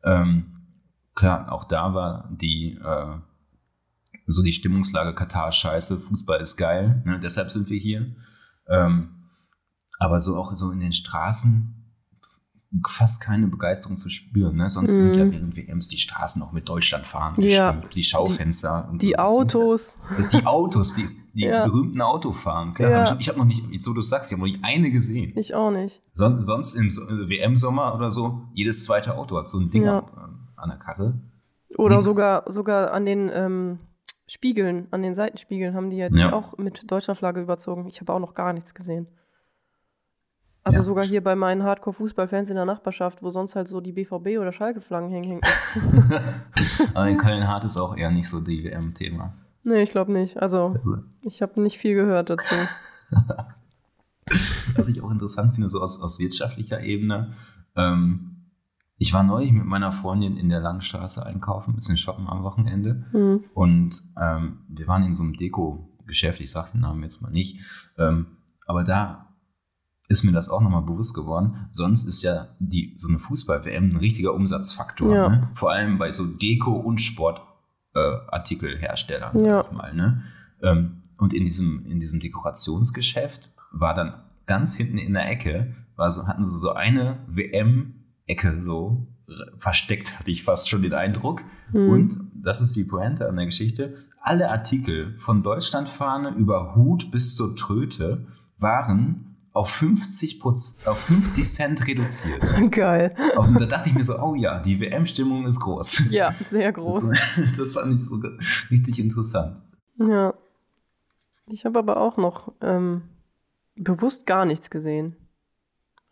Ähm, 0.04 0.46
klar, 1.14 1.52
auch 1.52 1.64
da 1.64 1.94
war 1.94 2.30
die, 2.40 2.78
äh, 2.82 3.16
so 4.26 4.42
die 4.42 4.52
Stimmungslage 4.52 5.14
Katar 5.14 5.52
scheiße, 5.52 5.98
Fußball 5.98 6.40
ist 6.40 6.56
geil, 6.56 7.02
ne? 7.04 7.20
deshalb 7.20 7.50
sind 7.50 7.68
wir 7.68 7.78
hier. 7.78 8.14
Ähm, 8.68 9.08
aber 9.98 10.20
so 10.20 10.36
auch 10.36 10.54
so 10.54 10.70
in 10.70 10.80
den 10.80 10.92
Straßen 10.92 11.75
fast 12.88 13.22
keine 13.22 13.46
Begeisterung 13.46 13.96
zu 13.96 14.08
spüren. 14.08 14.56
Ne? 14.56 14.68
Sonst 14.70 14.96
sind 14.96 15.12
Mhm. 15.12 15.18
ja 15.18 15.30
während 15.32 15.56
WMs 15.56 15.88
die 15.88 15.98
Straßen 15.98 16.42
auch 16.42 16.52
mit 16.52 16.68
Deutschland 16.68 17.06
fahren, 17.06 17.34
Ja. 17.38 17.80
die 17.94 18.02
Schaufenster. 18.02 18.88
und 18.90 19.02
Die 19.02 19.10
so. 19.10 19.16
Autos. 19.16 19.98
die 20.32 20.44
Autos, 20.44 20.94
die, 20.94 21.08
die 21.34 21.42
Ja. 21.44 21.64
berühmten 21.66 22.00
Autofahren. 22.02 22.74
Klar, 22.74 22.90
Ja. 22.90 23.10
hab 23.10 23.14
ich, 23.14 23.20
ich 23.20 23.28
habe 23.28 23.38
noch 23.38 23.46
nicht, 23.46 23.64
jetzt 23.70 23.84
so 23.84 23.92
du 23.94 24.00
sagst, 24.00 24.30
ich 24.30 24.36
habe 24.38 24.46
noch 24.46 24.52
nicht 24.52 24.64
eine 24.64 24.90
gesehen. 24.90 25.32
Ich 25.36 25.54
auch 25.54 25.70
nicht. 25.70 26.02
Son, 26.12 26.42
sonst 26.42 26.74
im 26.74 26.88
äh, 26.88 27.28
WM-Sommer 27.28 27.94
oder 27.94 28.10
so, 28.10 28.42
jedes 28.52 28.84
zweite 28.84 29.16
Auto 29.16 29.36
hat 29.38 29.48
so 29.48 29.58
ein 29.58 29.70
Ding 29.70 29.84
Ja. 29.84 30.00
an, 30.00 30.48
an 30.56 30.68
der 30.70 30.78
Karre. 30.78 31.14
Oder 31.78 32.00
sogar, 32.00 32.50
sogar 32.50 32.92
an 32.92 33.04
den 33.06 33.30
ähm, 33.32 33.78
Spiegeln, 34.26 34.88
an 34.90 35.02
den 35.02 35.14
Seitenspiegeln 35.14 35.74
haben 35.74 35.90
die 35.90 35.96
ja 35.98 36.08
die 36.08 36.18
Ja. 36.20 36.32
auch 36.32 36.56
mit 36.58 36.90
Deutschlandflagge 36.90 37.40
überzogen. 37.40 37.86
Ich 37.86 38.00
habe 38.00 38.12
auch 38.12 38.18
noch 38.18 38.34
gar 38.34 38.52
nichts 38.52 38.74
gesehen. 38.74 39.06
Also 40.66 40.78
Ja. 40.78 40.82
sogar 40.82 41.04
hier 41.04 41.22
bei 41.22 41.36
meinen 41.36 41.62
Hardcore-Fußballfans 41.62 42.50
in 42.50 42.56
der 42.56 42.64
Nachbarschaft, 42.64 43.22
wo 43.22 43.30
sonst 43.30 43.54
halt 43.54 43.68
so 43.68 43.80
die 43.80 43.92
BVB- 43.92 44.40
oder 44.40 44.50
Schalke-Flaggen 44.52 45.10
hängen. 45.10 45.40
Aber 46.94 47.08
in 47.08 47.18
Köln-Hart 47.18 47.62
ist 47.62 47.76
auch 47.76 47.96
eher 47.96 48.10
nicht 48.10 48.28
so 48.28 48.40
die 48.40 48.64
WM-Thema. 48.64 49.32
nee, 49.62 49.82
ich 49.82 49.90
glaube 49.90 50.10
nicht. 50.10 50.38
Also 50.42 50.72
Also, 50.74 50.96
ich 51.22 51.40
habe 51.40 51.62
nicht 51.62 51.78
viel 51.78 51.94
gehört 51.94 52.30
dazu. 52.30 52.52
was 54.74 54.88
ich 54.88 55.00
auch 55.02 55.10
interessant 55.12 55.54
finde, 55.54 55.70
so 55.70 55.80
aus, 55.80 56.02
aus 56.02 56.18
wirtschaftlicher 56.18 56.80
Ebene. 56.80 57.34
Ähm, 57.76 58.32
ich 58.98 59.12
war 59.14 59.22
neulich 59.22 59.52
mit 59.52 59.66
meiner 59.66 59.92
Freundin 59.92 60.36
in 60.36 60.48
der 60.48 60.58
Langstraße 60.60 61.24
einkaufen, 61.24 61.70
ein 61.72 61.76
bisschen 61.76 61.96
shoppen 61.96 62.26
am 62.26 62.42
Wochenende. 62.42 63.04
Hm. 63.12 63.44
Und 63.54 64.02
ähm, 64.20 64.64
wir 64.68 64.88
waren 64.88 65.04
in 65.04 65.14
so 65.14 65.22
einem 65.22 65.34
Deko-Geschäft, 65.34 66.40
ich 66.40 66.50
sage 66.50 66.72
den 66.72 66.80
Namen 66.80 67.04
jetzt 67.04 67.22
mal 67.22 67.30
nicht. 67.30 67.60
Ähm, 67.98 68.26
aber 68.66 68.82
da 68.82 69.28
ist 70.08 70.24
mir 70.24 70.32
das 70.32 70.48
auch 70.48 70.60
nochmal 70.60 70.82
bewusst 70.82 71.14
geworden. 71.14 71.68
Sonst 71.72 72.06
ist 72.06 72.22
ja 72.22 72.48
die, 72.58 72.94
so 72.96 73.08
eine 73.08 73.18
Fußball-WM 73.18 73.90
ein 73.90 73.96
richtiger 73.96 74.34
Umsatzfaktor. 74.34 75.14
Ja. 75.14 75.28
Ne? 75.28 75.48
Vor 75.52 75.72
allem 75.72 75.98
bei 75.98 76.12
so 76.12 76.24
Deko- 76.24 76.80
und 76.80 77.00
Sportartikelherstellern, 77.00 79.44
Ja. 79.44 79.62
sag 79.62 79.72
ich 79.72 79.76
mal. 79.76 79.94
Ne? 79.94 80.22
Ähm, 80.62 81.02
und 81.18 81.34
in 81.34 81.44
diesem, 81.44 81.84
in 81.86 81.98
diesem 81.98 82.20
Dekorationsgeschäft 82.20 83.50
war 83.72 83.94
dann 83.94 84.14
ganz 84.46 84.76
hinten 84.76 84.98
in 84.98 85.14
der 85.14 85.28
Ecke, 85.28 85.74
war 85.96 86.10
so, 86.10 86.26
hatten 86.26 86.44
sie 86.44 86.58
so 86.58 86.72
eine 86.72 87.18
WM-Ecke 87.26 88.62
so 88.62 89.06
versteckt, 89.58 90.18
hatte 90.18 90.30
ich 90.30 90.44
fast 90.44 90.70
schon 90.70 90.82
den 90.82 90.94
Eindruck. 90.94 91.42
Hm. 91.72 91.88
Und 91.88 92.20
das 92.34 92.60
ist 92.60 92.76
die 92.76 92.84
Pointe 92.84 93.28
an 93.28 93.36
der 93.36 93.46
Geschichte. 93.46 93.96
Alle 94.20 94.50
Artikel 94.50 95.16
von 95.18 95.42
Deutschlandfahne 95.42 96.30
über 96.30 96.76
Hut 96.76 97.10
bis 97.10 97.34
zur 97.34 97.56
Tröte 97.56 98.26
waren 98.58 99.25
auf 99.56 99.70
50, 99.70 100.40
Proz- 100.40 100.76
auf 100.86 100.98
50 100.98 101.44
Cent 101.44 101.86
reduziert. 101.86 102.42
Geil. 102.70 103.14
Und 103.36 103.60
da 103.60 103.66
dachte 103.66 103.88
ich 103.88 103.94
mir 103.94 104.04
so, 104.04 104.18
oh 104.18 104.34
ja, 104.34 104.60
die 104.60 104.78
WM-Stimmung 104.80 105.46
ist 105.46 105.60
groß. 105.60 106.10
Ja, 106.10 106.34
sehr 106.42 106.72
groß. 106.72 107.10
Das, 107.10 107.18
das 107.56 107.72
fand 107.74 107.94
ich 107.94 108.04
so 108.04 108.20
richtig 108.70 108.98
interessant. 108.98 109.62
Ja. 109.98 110.34
Ich 111.48 111.64
habe 111.64 111.78
aber 111.78 111.96
auch 111.96 112.16
noch 112.16 112.52
ähm, 112.60 113.02
bewusst 113.76 114.26
gar 114.26 114.44
nichts 114.44 114.68
gesehen. 114.70 115.16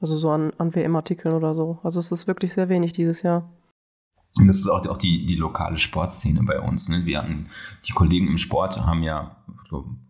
Also 0.01 0.17
so 0.17 0.31
an, 0.31 0.53
an 0.59 0.75
WM-Artikeln 0.75 1.35
oder 1.35 1.55
so. 1.55 1.79
Also 1.83 2.01
es 2.01 2.13
ist 2.13 2.27
wirklich 2.27 2.53
sehr 2.53 2.69
wenig 2.69 2.93
dieses 2.93 3.23
Jahr. 3.23 3.51
Und 4.37 4.49
das 4.49 4.57
ist 4.57 4.69
auch, 4.69 4.85
auch 4.87 4.97
die, 4.97 5.27
die 5.27 5.37
lokale 5.37 5.79
Sportszene 5.79 6.43
bei 6.43 6.61
uns. 6.61 6.89
Ne? 6.89 7.07
Wir 7.07 7.19
hatten, 7.21 7.47
die 7.87 7.93
Kollegen 7.93 8.27
im 8.27 8.39
Sport 8.39 8.85
haben 8.85 9.03
ja, 9.05 9.37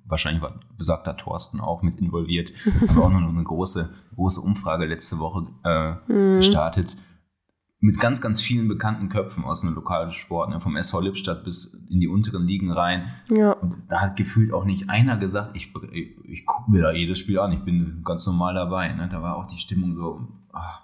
wahrscheinlich 0.07 0.43
war 0.43 0.61
besagter 0.79 1.17
Thorsten 1.17 1.61
auch 1.61 1.83
mit 1.83 1.99
involviert, 2.01 2.53
haben 2.89 3.03
auch 3.03 3.11
noch 3.11 3.29
eine 3.29 3.45
große, 3.45 3.93
große 4.15 4.41
Umfrage 4.41 4.87
letzte 4.87 5.19
Woche 5.19 5.47
äh, 5.65 6.13
Mhm. 6.13 6.37
gestartet. 6.37 6.97
mit 7.81 8.01
ganz, 8.01 8.23
ganz 8.23 8.41
vielen 8.41 8.67
bekannten 8.67 9.11
Köpfen 9.11 9.45
aus 9.45 9.63
einem 9.63 9.75
lokalen 9.75 10.11
Sport, 10.11 10.49
ne, 10.49 10.59
vom 10.59 10.75
SV 10.75 11.01
Lippstadt 11.01 11.45
bis 11.45 11.87
in 11.91 12.01
die 12.01 12.09
unteren 12.09 12.47
Ligen 12.47 12.71
rein. 12.73 13.13
Ja. 13.29 13.53
Und 13.53 13.77
da 13.91 14.01
hat 14.01 14.17
gefühlt 14.17 14.55
auch 14.55 14.65
nicht 14.65 14.89
einer 14.89 15.19
gesagt, 15.19 15.55
ich, 15.55 15.71
ich, 15.93 16.17
ich 16.25 16.47
gucke 16.47 16.71
mir 16.71 16.81
da 16.81 16.93
jedes 16.93 17.19
Spiel 17.19 17.39
an, 17.39 17.53
ich 17.53 17.63
bin 17.63 18.01
ganz 18.03 18.27
normal 18.27 18.55
dabei. 18.55 18.91
Ne? 18.95 19.11
Da 19.13 19.21
war 19.21 19.37
auch 19.37 19.47
die 19.47 19.59
Stimmung 19.59 19.95
so, 19.95 20.27
ach, 20.55 20.81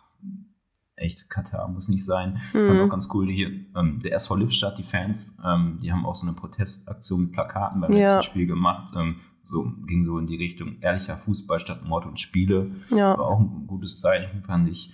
echt, 1.00 1.28
Katar 1.30 1.66
muss 1.69 1.88
nicht 1.88 2.04
sein. 2.04 2.40
Mhm. 2.52 2.66
Fand 2.66 2.80
auch 2.80 2.88
ganz 2.88 3.09
cool, 3.14 3.28
hier, 3.28 3.49
ähm, 3.76 4.00
der 4.02 4.14
SV 4.14 4.37
Lippstadt, 4.37 4.78
die 4.78 4.83
Fans, 4.85 5.40
ähm, 5.45 5.78
die 5.83 5.90
haben 5.92 6.04
auch 6.07 6.14
so 6.16 6.26
eine 6.26 6.35
Protestaktion 6.37 7.23
mit 7.23 7.33
Plakaten 7.33 7.80
beim 7.80 7.92
Ja. 7.92 7.99
letzten 7.99 8.23
Spiel 8.25 8.47
gemacht. 8.47 8.92
Ähm, 8.97 9.16
so 9.45 9.73
ging 9.87 10.04
so 10.04 10.19
in 10.19 10.26
die 10.26 10.37
Richtung 10.37 10.78
ehrlicher 10.80 11.19
Fußball 11.19 11.59
statt 11.59 11.85
Mord 11.85 12.07
und 12.07 12.21
Spiele. 12.21 12.71
Ja. 12.90 13.19
War 13.19 13.26
auch 13.26 13.40
ein 13.40 13.66
gutes 13.66 14.00
Zeichen, 14.00 14.42
fand 14.45 14.69
ich. 14.69 14.92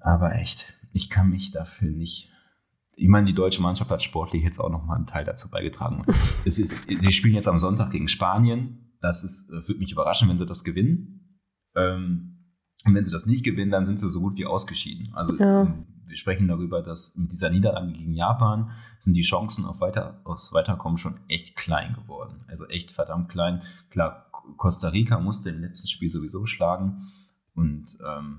Aber 0.00 0.34
echt, 0.34 0.74
ich 0.92 1.08
kann 1.10 1.30
mich 1.30 1.50
dafür 1.50 1.90
nicht. 1.90 2.30
Ich 2.96 3.06
meine, 3.08 3.26
die 3.26 3.34
deutsche 3.34 3.62
Mannschaft 3.62 3.90
hat 3.92 4.02
sportlich 4.02 4.42
jetzt 4.42 4.58
auch 4.58 4.70
nochmal 4.70 4.96
einen 4.96 5.06
Teil 5.06 5.24
dazu 5.24 5.50
beigetragen. 5.50 6.04
es 6.44 6.58
ist, 6.58 6.90
die 6.90 7.12
spielen 7.12 7.34
jetzt 7.34 7.46
am 7.46 7.58
Sonntag 7.58 7.90
gegen 7.92 8.08
Spanien. 8.08 8.92
Das 9.00 9.22
ist, 9.22 9.50
äh, 9.50 9.68
würde 9.68 9.78
mich 9.78 9.92
überraschen, 9.92 10.28
wenn 10.28 10.38
sie 10.38 10.46
das 10.46 10.64
gewinnen. 10.64 11.38
Ähm, 11.76 12.37
und 12.84 12.94
wenn 12.94 13.04
sie 13.04 13.12
das 13.12 13.26
nicht 13.26 13.44
gewinnen, 13.44 13.70
dann 13.70 13.84
sind 13.86 14.00
sie 14.00 14.08
so 14.08 14.20
gut 14.20 14.36
wie 14.36 14.46
ausgeschieden. 14.46 15.12
Also 15.14 15.34
Ja. 15.36 15.62
ähm, 15.62 15.86
wir 16.06 16.16
sprechen 16.16 16.48
darüber, 16.48 16.82
dass 16.82 17.16
mit 17.16 17.32
dieser 17.32 17.50
Niederlage 17.50 17.92
gegen 17.92 18.14
Japan 18.14 18.70
sind 18.98 19.14
die 19.14 19.22
Chancen 19.22 19.66
auf 19.66 19.80
weiter, 19.80 20.20
aufs 20.24 20.54
Weiterkommen 20.54 20.96
schon 20.96 21.20
echt 21.28 21.54
klein 21.56 21.94
geworden. 21.94 22.44
Also 22.48 22.66
echt 22.66 22.92
verdammt 22.92 23.28
klein. 23.28 23.62
Klar, 23.90 24.30
Costa 24.56 24.88
Rica 24.88 25.20
musste 25.20 25.50
im 25.50 25.60
letzten 25.60 25.88
Spiel 25.88 26.08
sowieso 26.08 26.46
schlagen. 26.46 27.02
Und 27.54 27.98
ähm, 28.08 28.38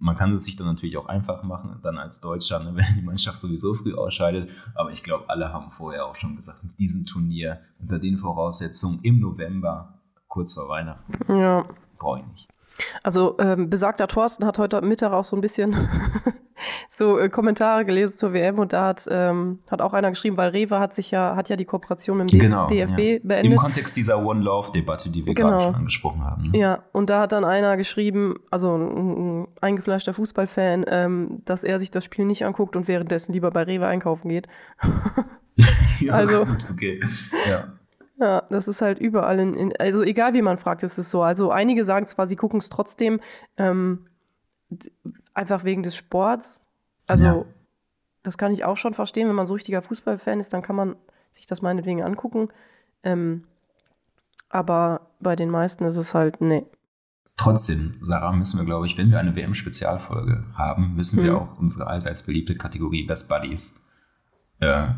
man 0.00 0.16
kann 0.16 0.30
es 0.32 0.44
sich 0.44 0.56
dann 0.56 0.66
natürlich 0.66 0.96
auch 0.96 1.06
einfach 1.06 1.42
machen, 1.44 1.78
dann 1.82 1.98
als 1.98 2.20
Deutscher, 2.20 2.58
ne, 2.58 2.74
wenn 2.74 2.94
die 2.96 3.02
Mannschaft 3.02 3.38
sowieso 3.38 3.74
früh 3.74 3.94
ausscheidet. 3.94 4.50
Aber 4.74 4.90
ich 4.90 5.04
glaube, 5.04 5.28
alle 5.28 5.52
haben 5.52 5.70
vorher 5.70 6.06
auch 6.06 6.16
schon 6.16 6.34
gesagt, 6.34 6.64
mit 6.64 6.76
diesem 6.78 7.06
Turnier, 7.06 7.60
unter 7.78 8.00
den 8.00 8.18
Voraussetzungen 8.18 8.98
im 9.02 9.20
November, 9.20 10.00
kurz 10.26 10.54
vor 10.54 10.68
Weihnachten, 10.68 11.12
Ja. 11.32 11.64
brauche 11.98 12.20
ich 12.20 12.26
nicht. 12.26 12.48
Also 13.02 13.36
ähm, 13.38 13.70
besagter 13.70 14.08
Thorsten 14.08 14.44
hat 14.46 14.58
heute 14.58 14.80
Mittag 14.82 15.12
auch 15.12 15.24
so 15.24 15.36
ein 15.36 15.40
bisschen 15.40 15.74
so 16.88 17.18
äh, 17.18 17.28
Kommentare 17.28 17.84
gelesen 17.84 18.16
zur 18.18 18.32
WM 18.32 18.58
und 18.58 18.72
da 18.72 18.86
hat, 18.88 19.06
ähm, 19.10 19.60
hat 19.70 19.80
auch 19.80 19.92
einer 19.92 20.10
geschrieben, 20.10 20.36
weil 20.36 20.50
Rewe 20.50 20.78
hat 20.78 20.92
sich 20.94 21.10
ja, 21.10 21.34
hat 21.36 21.48
ja 21.48 21.56
die 21.56 21.64
Kooperation 21.64 22.18
mit 22.18 22.32
dem 22.32 22.40
Genau, 22.40 22.66
DFB 22.66 22.98
ja. 22.98 23.16
Im 23.16 23.28
beendet. 23.28 23.58
Kontext 23.58 23.96
dieser 23.96 24.24
One 24.24 24.40
Love-Debatte, 24.42 25.10
die 25.10 25.24
wir 25.26 25.34
Genau. 25.34 25.48
gerade 25.50 25.64
schon 25.64 25.74
angesprochen 25.74 26.24
haben. 26.24 26.50
Ne? 26.50 26.58
Ja, 26.58 26.82
und 26.92 27.08
da 27.10 27.20
hat 27.20 27.32
dann 27.32 27.44
einer 27.44 27.76
geschrieben, 27.76 28.36
also 28.50 28.76
ein, 28.76 29.40
ein 29.42 29.48
eingefleischter 29.60 30.12
Fußballfan, 30.14 30.84
ähm, 30.88 31.42
dass 31.44 31.64
er 31.64 31.78
sich 31.78 31.90
das 31.90 32.04
Spiel 32.04 32.24
nicht 32.24 32.44
anguckt 32.44 32.76
und 32.76 32.88
währenddessen 32.88 33.32
lieber 33.32 33.50
bei 33.50 33.62
Rewe 33.62 33.86
einkaufen 33.86 34.28
geht. 34.28 34.48
Ja, 36.00 36.14
Also- 36.14 36.46
gut, 36.46 36.66
okay. 36.72 37.00
Ja. 37.48 37.64
Ja, 38.20 38.42
das 38.50 38.68
ist 38.68 38.82
halt 38.82 38.98
überall 38.98 39.38
in, 39.38 39.54
in 39.54 39.76
also 39.78 40.02
egal 40.02 40.34
wie 40.34 40.42
man 40.42 40.58
fragt, 40.58 40.82
ist 40.82 40.98
es 40.98 41.10
so. 41.10 41.22
Also 41.22 41.50
einige 41.50 41.84
sagen 41.86 42.04
zwar, 42.04 42.26
sie 42.26 42.36
gucken 42.36 42.58
es 42.58 42.68
trotzdem 42.68 43.18
ähm, 43.56 44.06
einfach 45.34 45.64
wegen 45.64 45.82
des 45.82 45.96
Sports. 45.96 46.68
Also 47.06 47.24
Ja. 47.24 47.44
das 48.22 48.36
kann 48.36 48.52
ich 48.52 48.64
auch 48.64 48.76
schon 48.76 48.92
verstehen, 48.94 49.26
wenn 49.28 49.34
man 49.34 49.46
so 49.46 49.54
richtiger 49.54 49.80
Fußballfan 49.82 50.38
ist, 50.38 50.52
dann 50.52 50.60
kann 50.62 50.76
man 50.76 50.96
sich 51.32 51.46
das 51.46 51.62
meinetwegen 51.62 52.02
angucken. 52.02 52.48
Ähm, 53.02 53.44
aber 54.50 55.08
bei 55.20 55.34
den 55.36 55.48
meisten 55.50 55.84
ist 55.84 55.96
es 55.96 56.12
halt, 56.14 56.40
nee. 56.40 56.66
Trotzdem, 57.36 57.94
Sarah, 58.02 58.32
müssen 58.32 58.58
wir, 58.58 58.66
glaube 58.66 58.86
ich, 58.86 58.98
wenn 58.98 59.10
wir 59.10 59.18
eine 59.18 59.34
WM-Spezialfolge 59.34 60.44
haben, 60.54 60.94
müssen 60.94 61.22
wir 61.22 61.32
Mhm. 61.32 61.38
auch 61.38 61.58
unsere 61.58 61.86
allseits 61.86 62.22
beliebte 62.26 62.54
Kategorie 62.54 63.06
Best 63.06 63.30
Buddies 63.30 63.86
äh, 64.60 64.88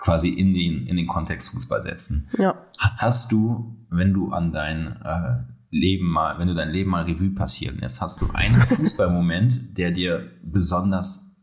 quasi 0.00 0.30
in 0.30 0.54
den, 0.54 0.86
in 0.86 0.96
den 0.96 1.06
Kontext 1.06 1.50
Fußball 1.50 1.82
setzen. 1.82 2.28
Ja. 2.38 2.54
Ha- 2.78 2.94
Hast 2.96 3.30
du, 3.32 3.76
wenn 3.90 4.12
du 4.12 4.32
an 4.32 4.52
dein 4.52 5.00
äh, 5.04 5.44
Leben 5.70 6.08
mal, 6.10 6.38
wenn 6.38 6.48
du 6.48 6.54
dein 6.54 6.70
Leben 6.70 6.90
mal 6.90 7.04
Revue 7.04 7.30
passieren 7.30 7.78
lässt, 7.78 8.00
hast 8.00 8.20
du 8.20 8.26
einen 8.32 8.60
Fußballmoment, 8.76 9.76
der 9.78 9.90
dir 9.92 10.30
besonders 10.42 11.36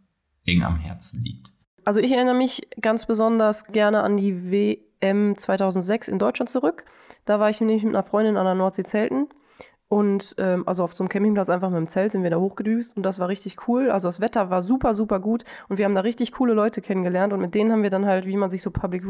eng 0.46 0.64
am 0.64 0.78
Herzen 0.78 1.24
liegt? 1.24 1.52
Also 1.86 2.00
ich 2.02 2.12
erinnere 2.12 2.36
mich 2.36 2.68
ganz 2.82 3.06
besonders 3.06 3.66
gerne 3.66 4.02
an 4.04 4.18
die 4.18 4.52
WM 4.52 5.38
2006 5.38 6.08
in 6.10 6.20
Deutschland 6.20 6.50
zurück. 6.50 6.84
Da 7.26 7.40
war 7.40 7.50
ich 7.50 7.62
nämlich 7.62 7.84
mit 7.84 7.96
einer 7.96 8.04
Freundin 8.04 8.36
an 8.38 8.46
der 8.46 8.56
Nordsee 8.56 8.84
zelten. 8.84 9.28
Und 9.90 10.36
ähm, 10.38 10.68
also 10.68 10.84
auf 10.84 10.94
so 10.94 11.04
einem 11.04 11.10
Campingplatz 11.10 11.50
einfach 11.50 11.70
mit 11.70 11.78
dem 11.78 11.88
Zelt 11.88 12.12
sind 12.12 12.24
wir 12.24 12.30
da 12.30 12.38
hochgedüst 12.38 12.98
und 12.98 13.04
das 13.04 13.20
war 13.20 13.30
richtig 13.30 13.68
cool. 13.68 13.90
Also 13.90 14.10
das 14.10 14.20
Wetter 14.20 14.50
war 14.50 14.62
super, 14.62 14.94
super 14.94 15.20
gut 15.20 15.46
und 15.70 15.78
wir 15.78 15.86
haben 15.86 15.96
da 15.96 16.02
richtig 16.02 16.34
coole 16.34 16.54
Leute 16.54 16.82
kennengelernt 16.82 17.32
und 17.32 17.40
mit 17.40 17.56
denen 17.56 17.72
haben 17.72 17.84
wir 17.84 17.90
dann 17.90 18.06
halt, 18.06 18.26
wie 18.26 18.36
man 18.36 18.50
sich 18.50 18.62
so 18.62 18.72
Public 18.72 19.04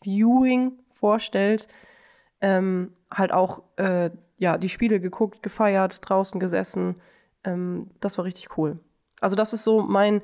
Viewing, 0.00 0.72
vorstellt, 0.92 1.68
ähm, 2.40 2.92
halt 3.10 3.32
auch 3.32 3.62
äh, 3.76 4.10
ja, 4.38 4.56
die 4.56 4.68
Spiele 4.68 5.00
geguckt, 5.00 5.42
gefeiert, 5.42 6.00
draußen 6.08 6.40
gesessen. 6.40 6.96
Ähm, 7.44 7.90
das 8.00 8.16
war 8.16 8.24
richtig 8.24 8.56
cool. 8.56 8.78
Also 9.20 9.36
das 9.36 9.52
ist 9.52 9.64
so 9.64 9.82
mein 9.82 10.22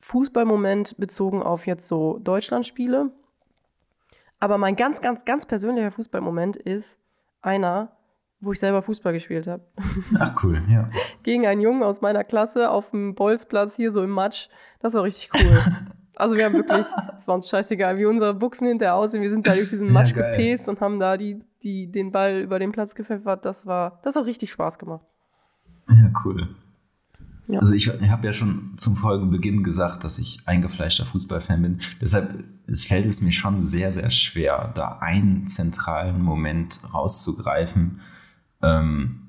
Fußballmoment 0.00 0.96
bezogen 0.98 1.42
auf 1.42 1.66
jetzt 1.66 1.88
so 1.88 2.18
Deutschlandspiele. 2.18 3.10
Aber 4.38 4.58
mein 4.58 4.76
ganz, 4.76 5.00
ganz, 5.00 5.24
ganz 5.24 5.46
persönlicher 5.46 5.90
Fußballmoment 5.90 6.56
ist 6.56 6.98
einer, 7.42 7.95
wo 8.40 8.52
ich 8.52 8.58
selber 8.58 8.82
Fußball 8.82 9.12
gespielt 9.12 9.46
habe. 9.46 9.64
Ach, 10.18 10.42
cool, 10.42 10.62
ja. 10.68 10.90
Gegen 11.22 11.46
einen 11.46 11.60
Jungen 11.60 11.82
aus 11.82 12.00
meiner 12.00 12.24
Klasse 12.24 12.70
auf 12.70 12.90
dem 12.90 13.14
Bolzplatz 13.14 13.76
hier 13.76 13.90
so 13.90 14.02
im 14.02 14.10
Matsch. 14.10 14.48
Das 14.80 14.94
war 14.94 15.02
richtig 15.02 15.30
cool. 15.34 15.58
Also 16.18 16.34
wir 16.34 16.46
haben 16.46 16.54
wirklich, 16.54 16.86
es 17.18 17.28
war 17.28 17.34
uns 17.34 17.46
scheißegal, 17.46 17.98
wie 17.98 18.06
unsere 18.06 18.32
Buchsen 18.32 18.66
hinterher 18.66 18.94
aussehen. 18.94 19.20
Wir 19.20 19.28
sind 19.28 19.46
da 19.46 19.52
durch 19.52 19.68
diesen 19.68 19.88
Ja, 19.88 19.92
Matsch 19.92 20.14
geil. 20.14 20.30
gepäst 20.30 20.66
und 20.66 20.80
haben 20.80 20.98
da 20.98 21.18
die, 21.18 21.44
die, 21.62 21.92
den 21.92 22.10
Ball 22.10 22.40
über 22.40 22.58
den 22.58 22.72
Platz 22.72 22.94
gepfeffert. 22.94 23.44
Das 23.44 23.66
war, 23.66 24.00
das 24.02 24.16
hat 24.16 24.24
richtig 24.24 24.50
Spaß 24.50 24.78
gemacht. 24.78 25.04
Ja, 25.90 26.10
cool. 26.24 26.56
Ja. 27.48 27.58
Also 27.60 27.74
ich, 27.74 27.88
ich 27.88 28.08
habe 28.08 28.26
ja 28.26 28.32
schon 28.32 28.72
zum 28.78 28.96
Folgenbeginn 28.96 29.62
gesagt, 29.62 30.04
dass 30.04 30.18
ich 30.18 30.40
eingefleischter 30.46 31.04
Fußballfan 31.04 31.60
bin. 31.60 31.80
Deshalb 32.00 32.44
es 32.66 32.86
fällt 32.86 33.06
es 33.06 33.22
mir 33.22 33.32
schon 33.32 33.60
sehr, 33.60 33.92
sehr 33.92 34.10
schwer, 34.10 34.72
da 34.74 34.98
einen 35.00 35.46
zentralen 35.46 36.20
Moment 36.20 36.80
rauszugreifen, 36.92 38.00
ähm, 38.66 39.26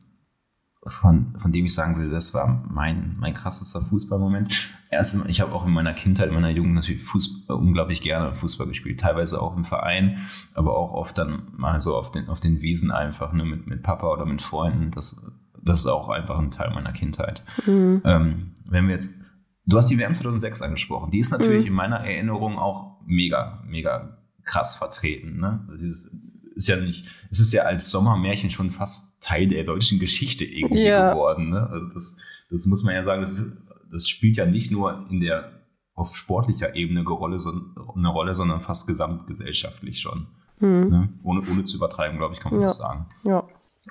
von, 0.86 1.36
von 1.40 1.52
dem 1.52 1.66
ich 1.66 1.74
sagen 1.74 1.98
will, 1.98 2.10
das 2.10 2.34
war 2.34 2.64
mein, 2.70 3.18
mein 3.20 3.34
krassester 3.34 3.82
Fußballmoment. 3.82 4.70
Erstens, 4.90 5.26
ich 5.26 5.42
habe 5.42 5.52
auch 5.52 5.66
in 5.66 5.74
meiner 5.74 5.94
Kindheit, 5.94 6.30
in 6.30 6.34
meiner 6.34 6.50
Jugend 6.50 6.76
natürlich 6.76 7.04
Fußball, 7.04 7.58
unglaublich 7.58 8.02
gerne 8.02 8.34
Fußball 8.36 8.68
gespielt. 8.68 9.00
Teilweise 9.00 9.42
auch 9.42 9.56
im 9.58 9.66
Verein, 9.66 10.20
aber 10.54 10.78
auch 10.78 10.94
oft 10.94 11.18
dann 11.18 11.48
mal 11.58 11.82
so 11.82 11.96
auf 11.96 12.12
den, 12.12 12.30
auf 12.30 12.40
den 12.40 12.62
Wiesen 12.62 12.92
einfach, 12.92 13.34
ne, 13.34 13.44
mit, 13.44 13.68
mit 13.68 13.84
Papa 13.84 14.08
oder 14.08 14.26
mit 14.26 14.42
Freunden. 14.42 14.92
Das, 14.92 15.30
das 15.62 15.80
ist 15.80 15.88
auch 15.88 16.10
einfach 16.10 16.40
ein 16.40 16.52
Teil 16.52 16.74
meiner 16.74 16.94
Kindheit. 16.94 17.44
Mhm. 17.66 18.02
Ähm, 18.06 18.52
wenn 18.66 18.86
wir 18.86 18.94
jetzt, 18.94 19.20
du 19.66 19.78
hast 19.78 19.90
die 19.90 19.98
WM 19.98 20.16
2006 20.16 20.62
angesprochen, 20.62 21.12
die 21.12 21.20
ist 21.20 21.32
natürlich 21.32 21.64
Mhm. 21.64 21.72
in 21.72 21.74
meiner 21.74 21.98
Erinnerung 21.98 22.58
auch 22.58 23.02
mega, 23.06 23.62
mega 23.68 24.18
krass 24.44 24.76
vertreten. 24.76 25.40
Ne? 25.40 25.66
Also 25.70 25.84
dieses 25.84 26.16
ist 26.58 26.68
ja 26.68 26.76
nicht, 26.78 27.06
es 27.32 27.40
ist 27.40 27.54
ja 27.54 27.64
als 27.64 27.90
Sommermärchen 27.90 28.50
schon 28.50 28.72
fast 28.72 29.22
Teil 29.24 29.48
der 29.48 29.64
deutschen 29.64 30.00
Geschichte 30.00 30.44
irgendwie 30.46 30.84
Ja. 30.86 31.12
geworden. 31.14 31.50
Ne? 31.50 31.68
Also 31.72 31.88
das, 31.90 32.18
das 32.50 32.66
muss 32.66 32.84
man 32.84 32.94
ja 32.96 33.04
sagen, 33.04 33.22
das, 33.22 33.44
das 33.92 34.10
spielt 34.10 34.38
ja 34.38 34.46
nicht 34.46 34.72
nur 34.72 35.06
in 35.10 35.20
der 35.22 35.52
auf 35.96 36.16
sportlicher 36.16 36.76
Ebene 36.76 37.00
eine 37.00 38.10
Rolle, 38.10 38.34
sondern 38.36 38.62
fast 38.62 38.88
gesamtgesellschaftlich 38.88 40.00
schon. 40.00 40.28
Mhm. 40.60 40.90
Ne? 40.90 41.10
Ohne, 41.24 41.42
ohne 41.52 41.66
zu 41.66 41.78
übertreiben, 41.78 42.18
glaube 42.18 42.34
ich, 42.34 42.40
kann 42.40 42.52
man 42.52 42.62
Ja. 42.62 42.66
das 42.68 42.78
sagen. 42.78 43.06
Ja. 43.24 43.44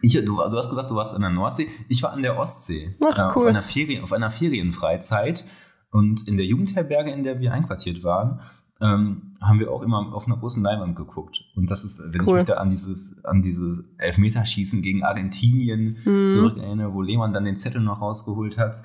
Ich, 0.03 0.13
du, 0.13 0.21
du 0.23 0.39
hast 0.57 0.69
gesagt, 0.69 0.91
du 0.91 0.95
warst 0.95 1.15
an 1.15 1.23
der 1.23 1.31
Nordsee. 1.31 1.69
Ich 1.89 2.03
war 2.03 2.13
an 2.13 2.23
der 2.23 2.39
Ostsee. 2.39 2.95
Ach, 3.05 3.17
äh, 3.19 3.23
Auf 3.23 3.37
cool. 3.37 3.49
einer, 3.49 3.63
Ferien, 3.63 4.05
auf 4.05 4.13
einer 4.13 4.31
Ferienfreizeit. 4.31 5.47
Und 5.91 6.29
in 6.29 6.37
der 6.37 6.45
Jugendherberge, 6.47 7.11
in 7.13 7.25
der 7.25 7.41
wir 7.41 7.53
einquartiert 7.53 8.05
waren, 8.05 8.41
ähm, 8.81 9.37
haben 9.41 9.59
wir 9.59 9.71
auch 9.73 9.83
immer 9.83 10.15
auf 10.15 10.27
einer 10.27 10.37
großen 10.37 10.63
Leinwand 10.63 10.97
geguckt. 10.97 11.45
Und 11.55 11.71
das 11.71 11.85
ist, 11.85 12.03
wenn 12.13 12.21
Cool. 12.23 12.29
ich 12.29 12.35
mich 12.35 12.45
da 12.47 12.55
an 12.55 12.69
dieses, 12.69 13.25
an 13.25 13.43
dieses 13.43 13.85
Elfmeterschießen 13.99 14.83
gegen 14.83 15.03
Argentinien 15.05 15.99
Mhm. 16.05 16.25
zurückerinnere, 16.25 16.93
wo 16.93 17.03
Lehmann 17.03 17.33
dann 17.33 17.45
den 17.45 17.57
Zettel 17.57 17.81
noch 17.81 18.01
rausgeholt 18.01 18.59
hat. 18.59 18.83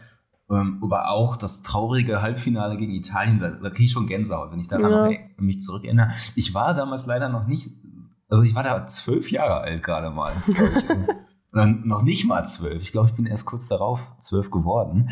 Ähm, 0.49 0.79
aber 0.81 1.09
auch 1.11 1.37
das 1.37 1.63
traurige 1.63 2.21
Halbfinale 2.21 2.75
gegen 2.77 2.91
Italien, 2.93 3.39
da, 3.39 3.51
da 3.51 3.69
kriege 3.69 3.85
ich 3.85 3.91
schon 3.91 4.07
Gänsehaut, 4.07 4.51
wenn 4.51 4.59
ich 4.59 4.67
daran 4.67 4.91
Ja. 4.91 5.09
noch, 5.09 5.17
mich 5.37 5.61
zurückerinnere. 5.61 6.11
Ich 6.35 6.53
war 6.53 6.73
damals 6.73 7.05
leider 7.05 7.29
noch 7.29 7.47
nicht, 7.47 7.69
also 8.27 8.43
ich 8.43 8.53
war 8.55 8.63
da 8.63 8.85
zwölf 8.87 9.31
Jahre 9.31 9.61
alt 9.61 9.81
gerade 9.83 10.09
mal. 10.09 10.33
Oder 11.53 11.65
noch 11.85 12.03
nicht 12.03 12.25
mal 12.25 12.45
zwölf. 12.45 12.81
Ich 12.81 12.91
glaube, 12.91 13.09
ich 13.09 13.15
bin 13.15 13.25
erst 13.25 13.45
kurz 13.45 13.67
darauf 13.67 14.01
zwölf 14.19 14.51
geworden. 14.51 15.09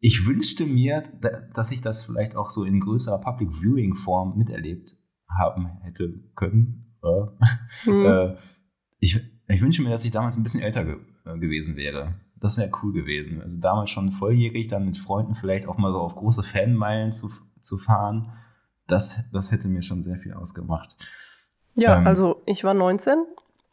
Ich 0.00 0.26
wünschte 0.26 0.64
mir, 0.66 1.04
da- 1.20 1.42
dass 1.54 1.70
ich 1.72 1.82
das 1.82 2.02
vielleicht 2.04 2.34
auch 2.36 2.50
so 2.50 2.64
in 2.64 2.80
größerer 2.80 3.20
Public 3.20 3.50
Viewing 3.60 3.94
Form 3.96 4.36
miterlebt 4.38 4.96
haben 5.28 5.68
hätte 5.82 6.14
können. 6.34 6.96
Äh, 7.02 8.34
ich, 8.98 9.20
ich 9.48 9.60
wünsche 9.62 9.82
mir, 9.82 9.90
dass 9.90 10.04
ich 10.04 10.10
damals 10.10 10.36
ein 10.36 10.42
bisschen 10.42 10.62
älter 10.62 10.84
ge 10.84 10.96
äh, 11.24 11.38
gewesen 11.38 11.76
wäre. 11.76 12.14
das 12.38 12.56
wäre 12.58 12.70
cool 12.82 12.92
gewesen. 12.92 13.42
Also 13.42 13.60
damals 13.60 13.90
schon 13.90 14.10
volljährig, 14.12 14.68
dann 14.68 14.86
mit 14.86 14.96
Freunden 14.96 15.34
vielleicht 15.34 15.66
auch 15.68 15.76
mal 15.78 15.92
so 15.92 15.98
auf 16.00 16.14
große 16.16 16.42
Fanmeilen 16.42 17.12
zu, 17.12 17.30
zu 17.60 17.76
fahren. 17.78 18.32
Das, 18.86 19.22
das 19.32 19.52
hätte 19.52 19.68
mir 19.68 19.82
schon 19.82 20.02
sehr 20.02 20.16
viel 20.16 20.32
ausgemacht. 20.32 20.96
Ja, 21.76 21.98
ähm, 21.98 22.06
also 22.06 22.42
ich 22.46 22.64
war 22.64 22.74
19 22.74 23.18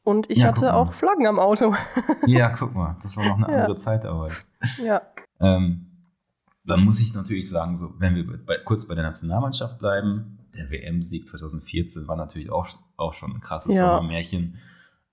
und 0.04 0.30
ich 0.30 0.40
ja, 0.40 0.48
hatte 0.48 0.74
auch 0.76 0.92
Flaggen 0.94 1.26
am 1.26 1.40
Auto. 1.40 1.74
ja, 2.28 2.50
guck 2.50 2.76
mal, 2.76 2.98
das 3.02 3.16
war 3.18 3.26
noch 3.26 3.38
eine 3.38 3.48
andere 3.62 3.76
Zeit 3.78 4.04
damals. 4.04 4.56
Ja. 4.84 5.02
Ähm, 5.40 5.87
dann 6.68 6.84
muss 6.84 7.00
ich 7.00 7.14
natürlich 7.14 7.50
sagen, 7.50 7.78
so, 7.78 7.94
wenn 8.00 8.16
wir 8.16 8.46
bei, 8.46 8.58
kurz 8.58 8.88
bei 8.88 8.96
der 8.96 9.04
Nationalmannschaft 9.04 9.80
bleiben, 9.80 10.40
der 10.56 10.70
WM-Sieg 10.70 11.28
2014 11.28 12.08
war 12.08 12.16
natürlich 12.16 12.50
auch, 12.50 12.68
auch 12.98 13.14
schon 13.14 13.34
ein 13.34 13.42
krasses 13.42 13.78
ja. 13.78 13.86
Sommermärchen. 13.86 14.58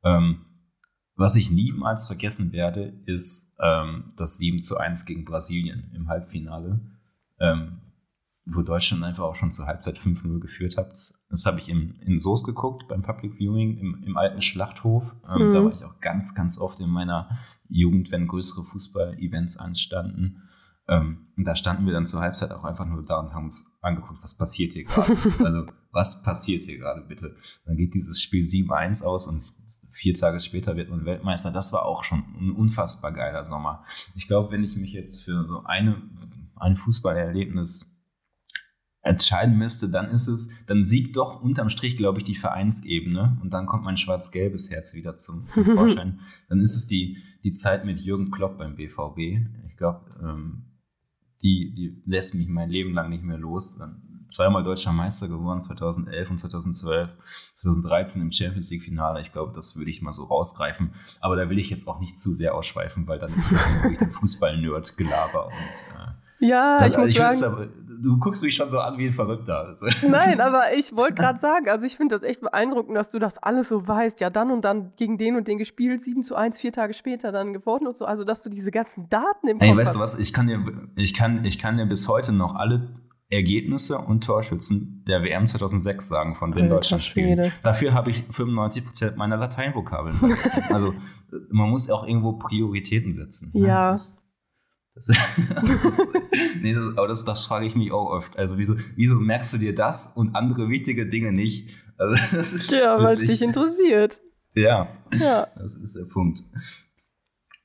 Ähm, 0.02 0.44
was 1.16 1.36
ich 1.36 1.50
niemals 1.50 2.06
vergessen 2.06 2.52
werde, 2.52 2.92
ist 3.06 3.56
ähm, 3.60 4.12
das 4.16 4.38
7 4.38 4.62
zu 4.62 4.78
1 4.78 5.06
gegen 5.06 5.24
Brasilien 5.24 5.92
im 5.94 6.08
Halbfinale, 6.08 6.80
ähm, 7.38 7.80
wo 8.46 8.62
Deutschland 8.62 9.04
einfach 9.04 9.22
auch 9.22 9.36
schon 9.36 9.52
zur 9.52 9.66
Halbzeit 9.66 9.98
5-0 9.98 10.40
geführt 10.40 10.76
hat. 10.76 10.90
Das 10.90 11.46
habe 11.46 11.60
ich 11.60 11.68
im, 11.68 12.00
in 12.00 12.18
Soos 12.18 12.44
geguckt 12.44 12.88
beim 12.88 13.02
Public 13.02 13.36
Viewing 13.38 13.78
im, 13.78 14.02
im 14.04 14.16
alten 14.16 14.42
Schlachthof. 14.42 15.14
Ähm, 15.28 15.48
mhm. 15.48 15.52
Da 15.52 15.64
war 15.64 15.72
ich 15.72 15.84
auch 15.84 16.00
ganz, 16.00 16.34
ganz 16.34 16.58
oft 16.58 16.80
in 16.80 16.90
meiner 16.90 17.38
Jugend, 17.68 18.10
wenn 18.10 18.26
größere 18.26 18.64
Fußball-Events 18.64 19.56
anstanden. 19.56 20.42
Ähm, 20.86 21.26
und 21.36 21.44
da 21.44 21.56
standen 21.56 21.86
wir 21.86 21.94
dann 21.94 22.06
zur 22.06 22.20
Halbzeit 22.20 22.50
auch 22.50 22.64
einfach 22.64 22.86
nur 22.86 23.02
da 23.04 23.18
und 23.20 23.32
haben 23.32 23.44
uns 23.44 23.76
angeguckt, 23.80 24.22
was 24.22 24.36
passiert 24.36 24.74
hier 24.74 24.84
gerade. 24.84 25.12
also, 25.44 25.66
was 25.92 26.22
passiert 26.22 26.64
hier 26.64 26.78
gerade, 26.78 27.02
bitte? 27.02 27.36
Dann 27.64 27.76
geht 27.76 27.94
dieses 27.94 28.20
Spiel 28.20 28.44
7-1 28.44 29.04
aus 29.04 29.26
und 29.26 29.42
vier 29.92 30.14
Tage 30.14 30.40
später 30.40 30.76
wird 30.76 30.90
man 30.90 31.06
Weltmeister. 31.06 31.50
Das 31.52 31.72
war 31.72 31.86
auch 31.86 32.04
schon 32.04 32.24
ein 32.38 32.50
unfassbar 32.50 33.12
geiler 33.12 33.44
Sommer. 33.44 33.84
Ich 34.14 34.28
glaube, 34.28 34.52
wenn 34.52 34.62
ich 34.64 34.76
mich 34.76 34.92
jetzt 34.92 35.24
für 35.24 35.46
so 35.46 35.64
eine, 35.64 36.02
ein 36.56 36.76
Fußballerlebnis 36.76 37.90
entscheiden 39.00 39.56
müsste, 39.56 39.90
dann 39.90 40.10
ist 40.10 40.28
es, 40.28 40.50
dann 40.66 40.82
siegt 40.82 41.16
doch 41.16 41.42
unterm 41.42 41.68
Strich, 41.68 41.96
glaube 41.96 42.18
ich, 42.18 42.24
die 42.24 42.34
Vereinsebene 42.34 43.38
und 43.42 43.52
dann 43.52 43.66
kommt 43.66 43.84
mein 43.84 43.96
schwarz-gelbes 43.96 44.70
Herz 44.70 44.94
wieder 44.94 45.16
zum, 45.16 45.48
zum 45.50 45.64
Vorschein. 45.76 46.20
dann 46.48 46.60
ist 46.60 46.74
es 46.74 46.86
die, 46.86 47.18
die 47.42 47.52
Zeit 47.52 47.84
mit 47.84 48.00
Jürgen 48.00 48.30
Klopp 48.30 48.58
beim 48.58 48.76
BVB. 48.76 49.18
Ich 49.68 49.76
glaube, 49.76 50.10
ähm, 50.22 50.64
die, 51.44 51.74
die 51.74 52.02
lässt 52.06 52.34
mich 52.34 52.48
mein 52.48 52.70
Leben 52.70 52.94
lang 52.94 53.10
nicht 53.10 53.22
mehr 53.22 53.36
los. 53.36 53.78
Zweimal 54.28 54.64
deutscher 54.64 54.92
Meister 54.92 55.28
geworden, 55.28 55.60
2011 55.60 56.30
und 56.30 56.38
2012, 56.38 57.10
2013 57.60 58.22
im 58.22 58.32
Champions 58.32 58.70
League 58.70 58.82
Finale. 58.82 59.20
Ich 59.20 59.30
glaube, 59.30 59.52
das 59.54 59.76
würde 59.76 59.90
ich 59.90 60.00
mal 60.00 60.14
so 60.14 60.24
rausgreifen. 60.24 60.94
Aber 61.20 61.36
da 61.36 61.50
will 61.50 61.58
ich 61.58 61.68
jetzt 61.68 61.86
auch 61.86 62.00
nicht 62.00 62.16
zu 62.16 62.32
sehr 62.32 62.54
ausschweifen, 62.54 63.06
weil 63.06 63.18
dann 63.18 63.32
ist 63.52 63.52
es 63.52 63.82
wirklich 63.82 64.00
ein 64.00 64.10
Fußball-Nerd-Gelaber 64.10 65.46
und 65.46 65.52
äh, 65.52 66.24
ja, 66.40 66.78
dann, 66.78 66.90
ich 66.90 66.96
muss 66.96 67.10
ich 67.10 67.16
sagen, 67.16 67.70
du 68.04 68.18
guckst 68.18 68.42
mich 68.42 68.54
schon 68.54 68.70
so 68.70 68.78
an 68.78 68.98
wie 68.98 69.06
ein 69.06 69.12
Verrückter. 69.12 69.66
Also. 69.66 69.86
Nein, 70.06 70.40
aber 70.40 70.74
ich 70.76 70.94
wollte 70.94 71.14
gerade 71.14 71.38
sagen, 71.38 71.68
also 71.68 71.86
ich 71.86 71.96
finde 71.96 72.14
das 72.14 72.22
echt 72.22 72.40
beeindruckend, 72.40 72.96
dass 72.96 73.10
du 73.10 73.18
das 73.18 73.38
alles 73.38 73.68
so 73.68 73.86
weißt. 73.86 74.20
Ja, 74.20 74.30
dann 74.30 74.50
und 74.50 74.64
dann 74.64 74.92
gegen 74.96 75.18
den 75.18 75.36
und 75.36 75.48
den 75.48 75.58
gespielt, 75.58 76.00
7 76.00 76.22
zu 76.22 76.36
1, 76.36 76.60
vier 76.60 76.72
Tage 76.72 76.94
später 76.94 77.32
dann 77.32 77.52
gewonnen 77.52 77.86
und 77.86 77.96
so. 77.96 78.04
Also, 78.04 78.24
dass 78.24 78.42
du 78.42 78.50
diese 78.50 78.70
ganzen 78.70 79.08
Daten 79.08 79.48
im 79.48 79.58
Kopf 79.58 79.68
Ey, 79.68 79.76
weißt 79.76 79.88
hast. 79.88 79.96
du 79.96 80.00
was? 80.00 80.18
Ich 80.18 80.32
kann, 80.32 80.46
dir, 80.46 80.62
ich, 80.96 81.14
kann, 81.14 81.44
ich 81.44 81.58
kann 81.58 81.76
dir 81.76 81.86
bis 81.86 82.08
heute 82.08 82.32
noch 82.32 82.54
alle 82.54 83.00
Ergebnisse 83.30 83.98
und 83.98 84.22
Torschützen 84.22 85.02
der 85.08 85.22
WM 85.22 85.46
2006 85.46 86.08
sagen, 86.08 86.34
von 86.34 86.52
den 86.52 86.68
Deutschland 86.68 87.02
spielen. 87.02 87.52
Dafür 87.62 87.94
habe 87.94 88.10
ich 88.10 88.24
95% 88.30 89.16
meiner 89.16 89.36
Lateinvokabeln 89.36 90.14
vergessen. 90.14 90.62
also, 90.70 90.94
man 91.50 91.70
muss 91.70 91.90
auch 91.90 92.06
irgendwo 92.06 92.34
Prioritäten 92.34 93.12
setzen. 93.12 93.50
Ne? 93.54 93.68
Ja. 93.68 93.94
Das 94.94 95.06
das, 95.62 95.82
das, 95.82 96.00
nee, 96.60 96.72
das, 96.72 96.96
aber 96.96 97.08
das, 97.08 97.24
das 97.24 97.46
frage 97.46 97.66
ich 97.66 97.74
mich 97.74 97.90
auch 97.90 98.10
oft. 98.10 98.36
Also 98.38 98.58
wieso, 98.58 98.76
wieso 98.94 99.16
merkst 99.16 99.52
du 99.54 99.58
dir 99.58 99.74
das 99.74 100.16
und 100.16 100.36
andere 100.36 100.68
wichtige 100.68 101.06
Dinge 101.06 101.32
nicht? 101.32 101.70
Also, 101.96 102.74
ja, 102.76 103.02
weil 103.02 103.16
es 103.16 103.24
dich 103.24 103.42
interessiert. 103.42 104.20
Ja, 104.54 104.88
ja, 105.12 105.48
das 105.56 105.74
ist 105.76 105.96
der 105.96 106.04
Punkt. 106.04 106.44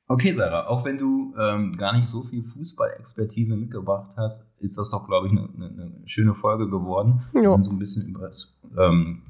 Okay, 0.08 0.34
Sarah, 0.34 0.65
auch 0.65 0.86
wenn 0.86 0.98
du 0.98 1.36
ähm, 1.38 1.72
gar 1.74 1.96
nicht 1.96 2.08
so 2.08 2.24
viel 2.24 2.44
Fußballexpertise 2.44 3.56
mitgebracht 3.56 4.10
hast, 4.18 4.52
ist 4.60 4.76
das 4.76 4.89
doch, 4.89 5.06
glaube 5.06 5.28
ich, 5.28 5.34
eine, 5.34 5.48
eine, 5.56 6.02
schöne 6.06 6.34
Folge 6.34 6.68
geworden. 6.68 7.28
Jo. 7.36 7.44
Wir 7.44 7.50
sind 7.52 7.65
so 7.65 7.70
ein 7.70 7.78
bisschen 7.78 8.08
über 8.08 8.22
das, 8.22 8.60
ähm, 8.76 9.22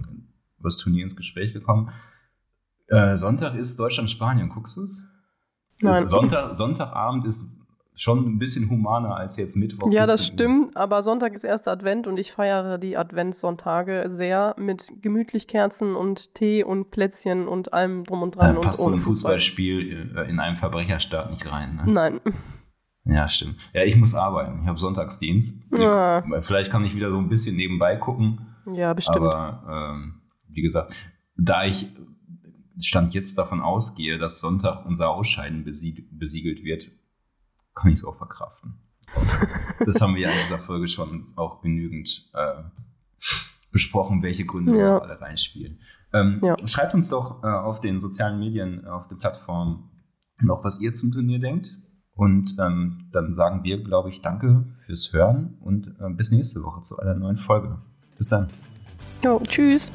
über 0.58 0.68
das 0.68 0.78
Turnier 0.78 1.04
ins 1.04 1.18
Gespräch 1.18 1.52
gekommen. 1.52 1.92
Äh, 2.88 3.18
Sonntag 3.18 3.56
ist 3.56 3.78
Deutschland-Spanien. 3.78 4.48
Guckst 4.48 4.78
du 4.78 4.84
es? 4.84 5.04
Sonntag, 5.82 6.56
Sonntagabend 6.56 7.26
ist 7.26 7.59
schon 8.00 8.26
ein 8.26 8.40
bisschen 8.40 8.70
humaner 8.70 9.16
als 9.16 9.36
jetzt 9.36 9.58
Mittwoch. 9.58 9.92
Ja, 9.92 10.08
das 10.08 10.26
stimmt, 10.26 10.76
aber 10.78 11.02
Sonntag 11.02 11.34
ist 11.34 11.44
erster 11.44 11.72
Advent 11.72 12.08
und 12.08 12.18
ich 12.18 12.32
feiere 12.32 12.78
die 12.78 12.96
Adventssonntage 12.96 14.06
sehr 14.08 14.56
mit 14.58 14.88
gemütlich 15.02 15.48
Kerzen 15.48 15.96
und 15.96 16.34
Tee 16.34 16.64
und 16.64 16.92
Plätzchen 16.92 17.48
und 17.48 17.74
allem 17.74 18.06
drum 18.06 18.22
und 18.22 18.38
dran. 18.38 18.56
Da 18.56 18.62
passt 18.62 18.84
so 18.84 18.92
ein 18.92 19.00
Fußballspiel 19.00 20.16
äh, 20.16 20.30
in 20.30 20.40
einem 20.40 20.56
Verbrecherstaat 20.56 21.30
nicht 21.30 21.46
rein. 21.52 21.76
Ne? 21.76 21.92
Nein. 21.92 22.22
Ja, 23.04 23.28
stimmt. 23.28 23.58
Ja, 23.74 23.84
ich 23.84 23.98
muss 23.98 24.14
arbeiten. 24.14 24.62
Ich 24.62 24.68
habe 24.68 24.80
Sonntagsdienst. 24.80 25.62
Ja. 25.78 26.24
Vielleicht 26.42 26.72
kann 26.72 26.86
ich 26.86 26.96
wieder 26.96 27.10
so 27.10 27.18
ein 27.18 27.28
bisschen 27.28 27.58
nebenbei 27.58 27.96
gucken. 27.98 28.56
Ja, 28.72 28.94
bestimmt. 28.94 29.18
Aber 29.18 29.94
ähm, 29.94 30.22
wie 30.48 30.62
gesagt, 30.62 30.94
da 31.36 31.66
ich 31.66 31.88
Stand 32.82 33.14
jetzt 33.14 33.38
davon 33.38 33.60
ausgehe, 33.60 34.18
dass 34.18 34.40
Sonntag 34.40 34.86
unser 34.86 35.10
Ausscheiden 35.10 35.66
besiegelt 35.66 36.64
wird, 36.64 36.92
kann 37.76 37.92
ich 37.92 38.00
es 38.00 38.06
auch 38.06 38.16
verkraften. 38.16 38.80
das 39.86 40.02
haben 40.02 40.16
wir 40.16 40.30
in 40.30 40.38
dieser 40.44 40.60
Folge 40.60 40.88
schon 40.88 41.34
auch 41.36 41.62
genügend 41.62 42.30
äh, 42.34 42.64
besprochen, 43.72 44.22
welche 44.22 44.46
Gründe 44.46 44.78
ja. 44.78 45.00
alle 45.00 45.20
reinspielen. 45.20 45.80
Ähm, 46.14 46.40
ja. 46.44 46.56
Schreibt 46.66 46.94
uns 46.94 47.10
doch 47.10 47.44
äh, 47.44 47.48
auf 47.48 47.80
den 47.80 48.00
sozialen 48.00 48.40
Medien, 48.40 48.86
auf 48.88 49.08
der 49.08 49.16
Plattform 49.16 49.90
noch, 50.42 50.64
was 50.64 50.82
ihr 50.82 50.94
zum 50.94 51.12
Turnier 51.12 51.40
denkt. 51.40 51.76
Und 52.14 52.58
ähm, 52.60 53.10
dann 53.14 53.34
sagen 53.34 53.64
wir, 53.64 53.82
glaube 53.82 54.10
ich, 54.10 54.22
danke 54.22 54.66
fürs 54.86 55.14
Hören 55.14 55.58
und 55.62 55.88
äh, 56.00 56.10
bis 56.10 56.32
nächste 56.32 56.62
Woche 56.64 56.82
zu 56.82 56.98
einer 56.98 57.16
neuen 57.16 57.38
Folge. 57.38 57.78
Bis 58.18 58.28
dann. 58.28 58.48
Jo, 59.24 59.42
tschüss. 59.48 59.90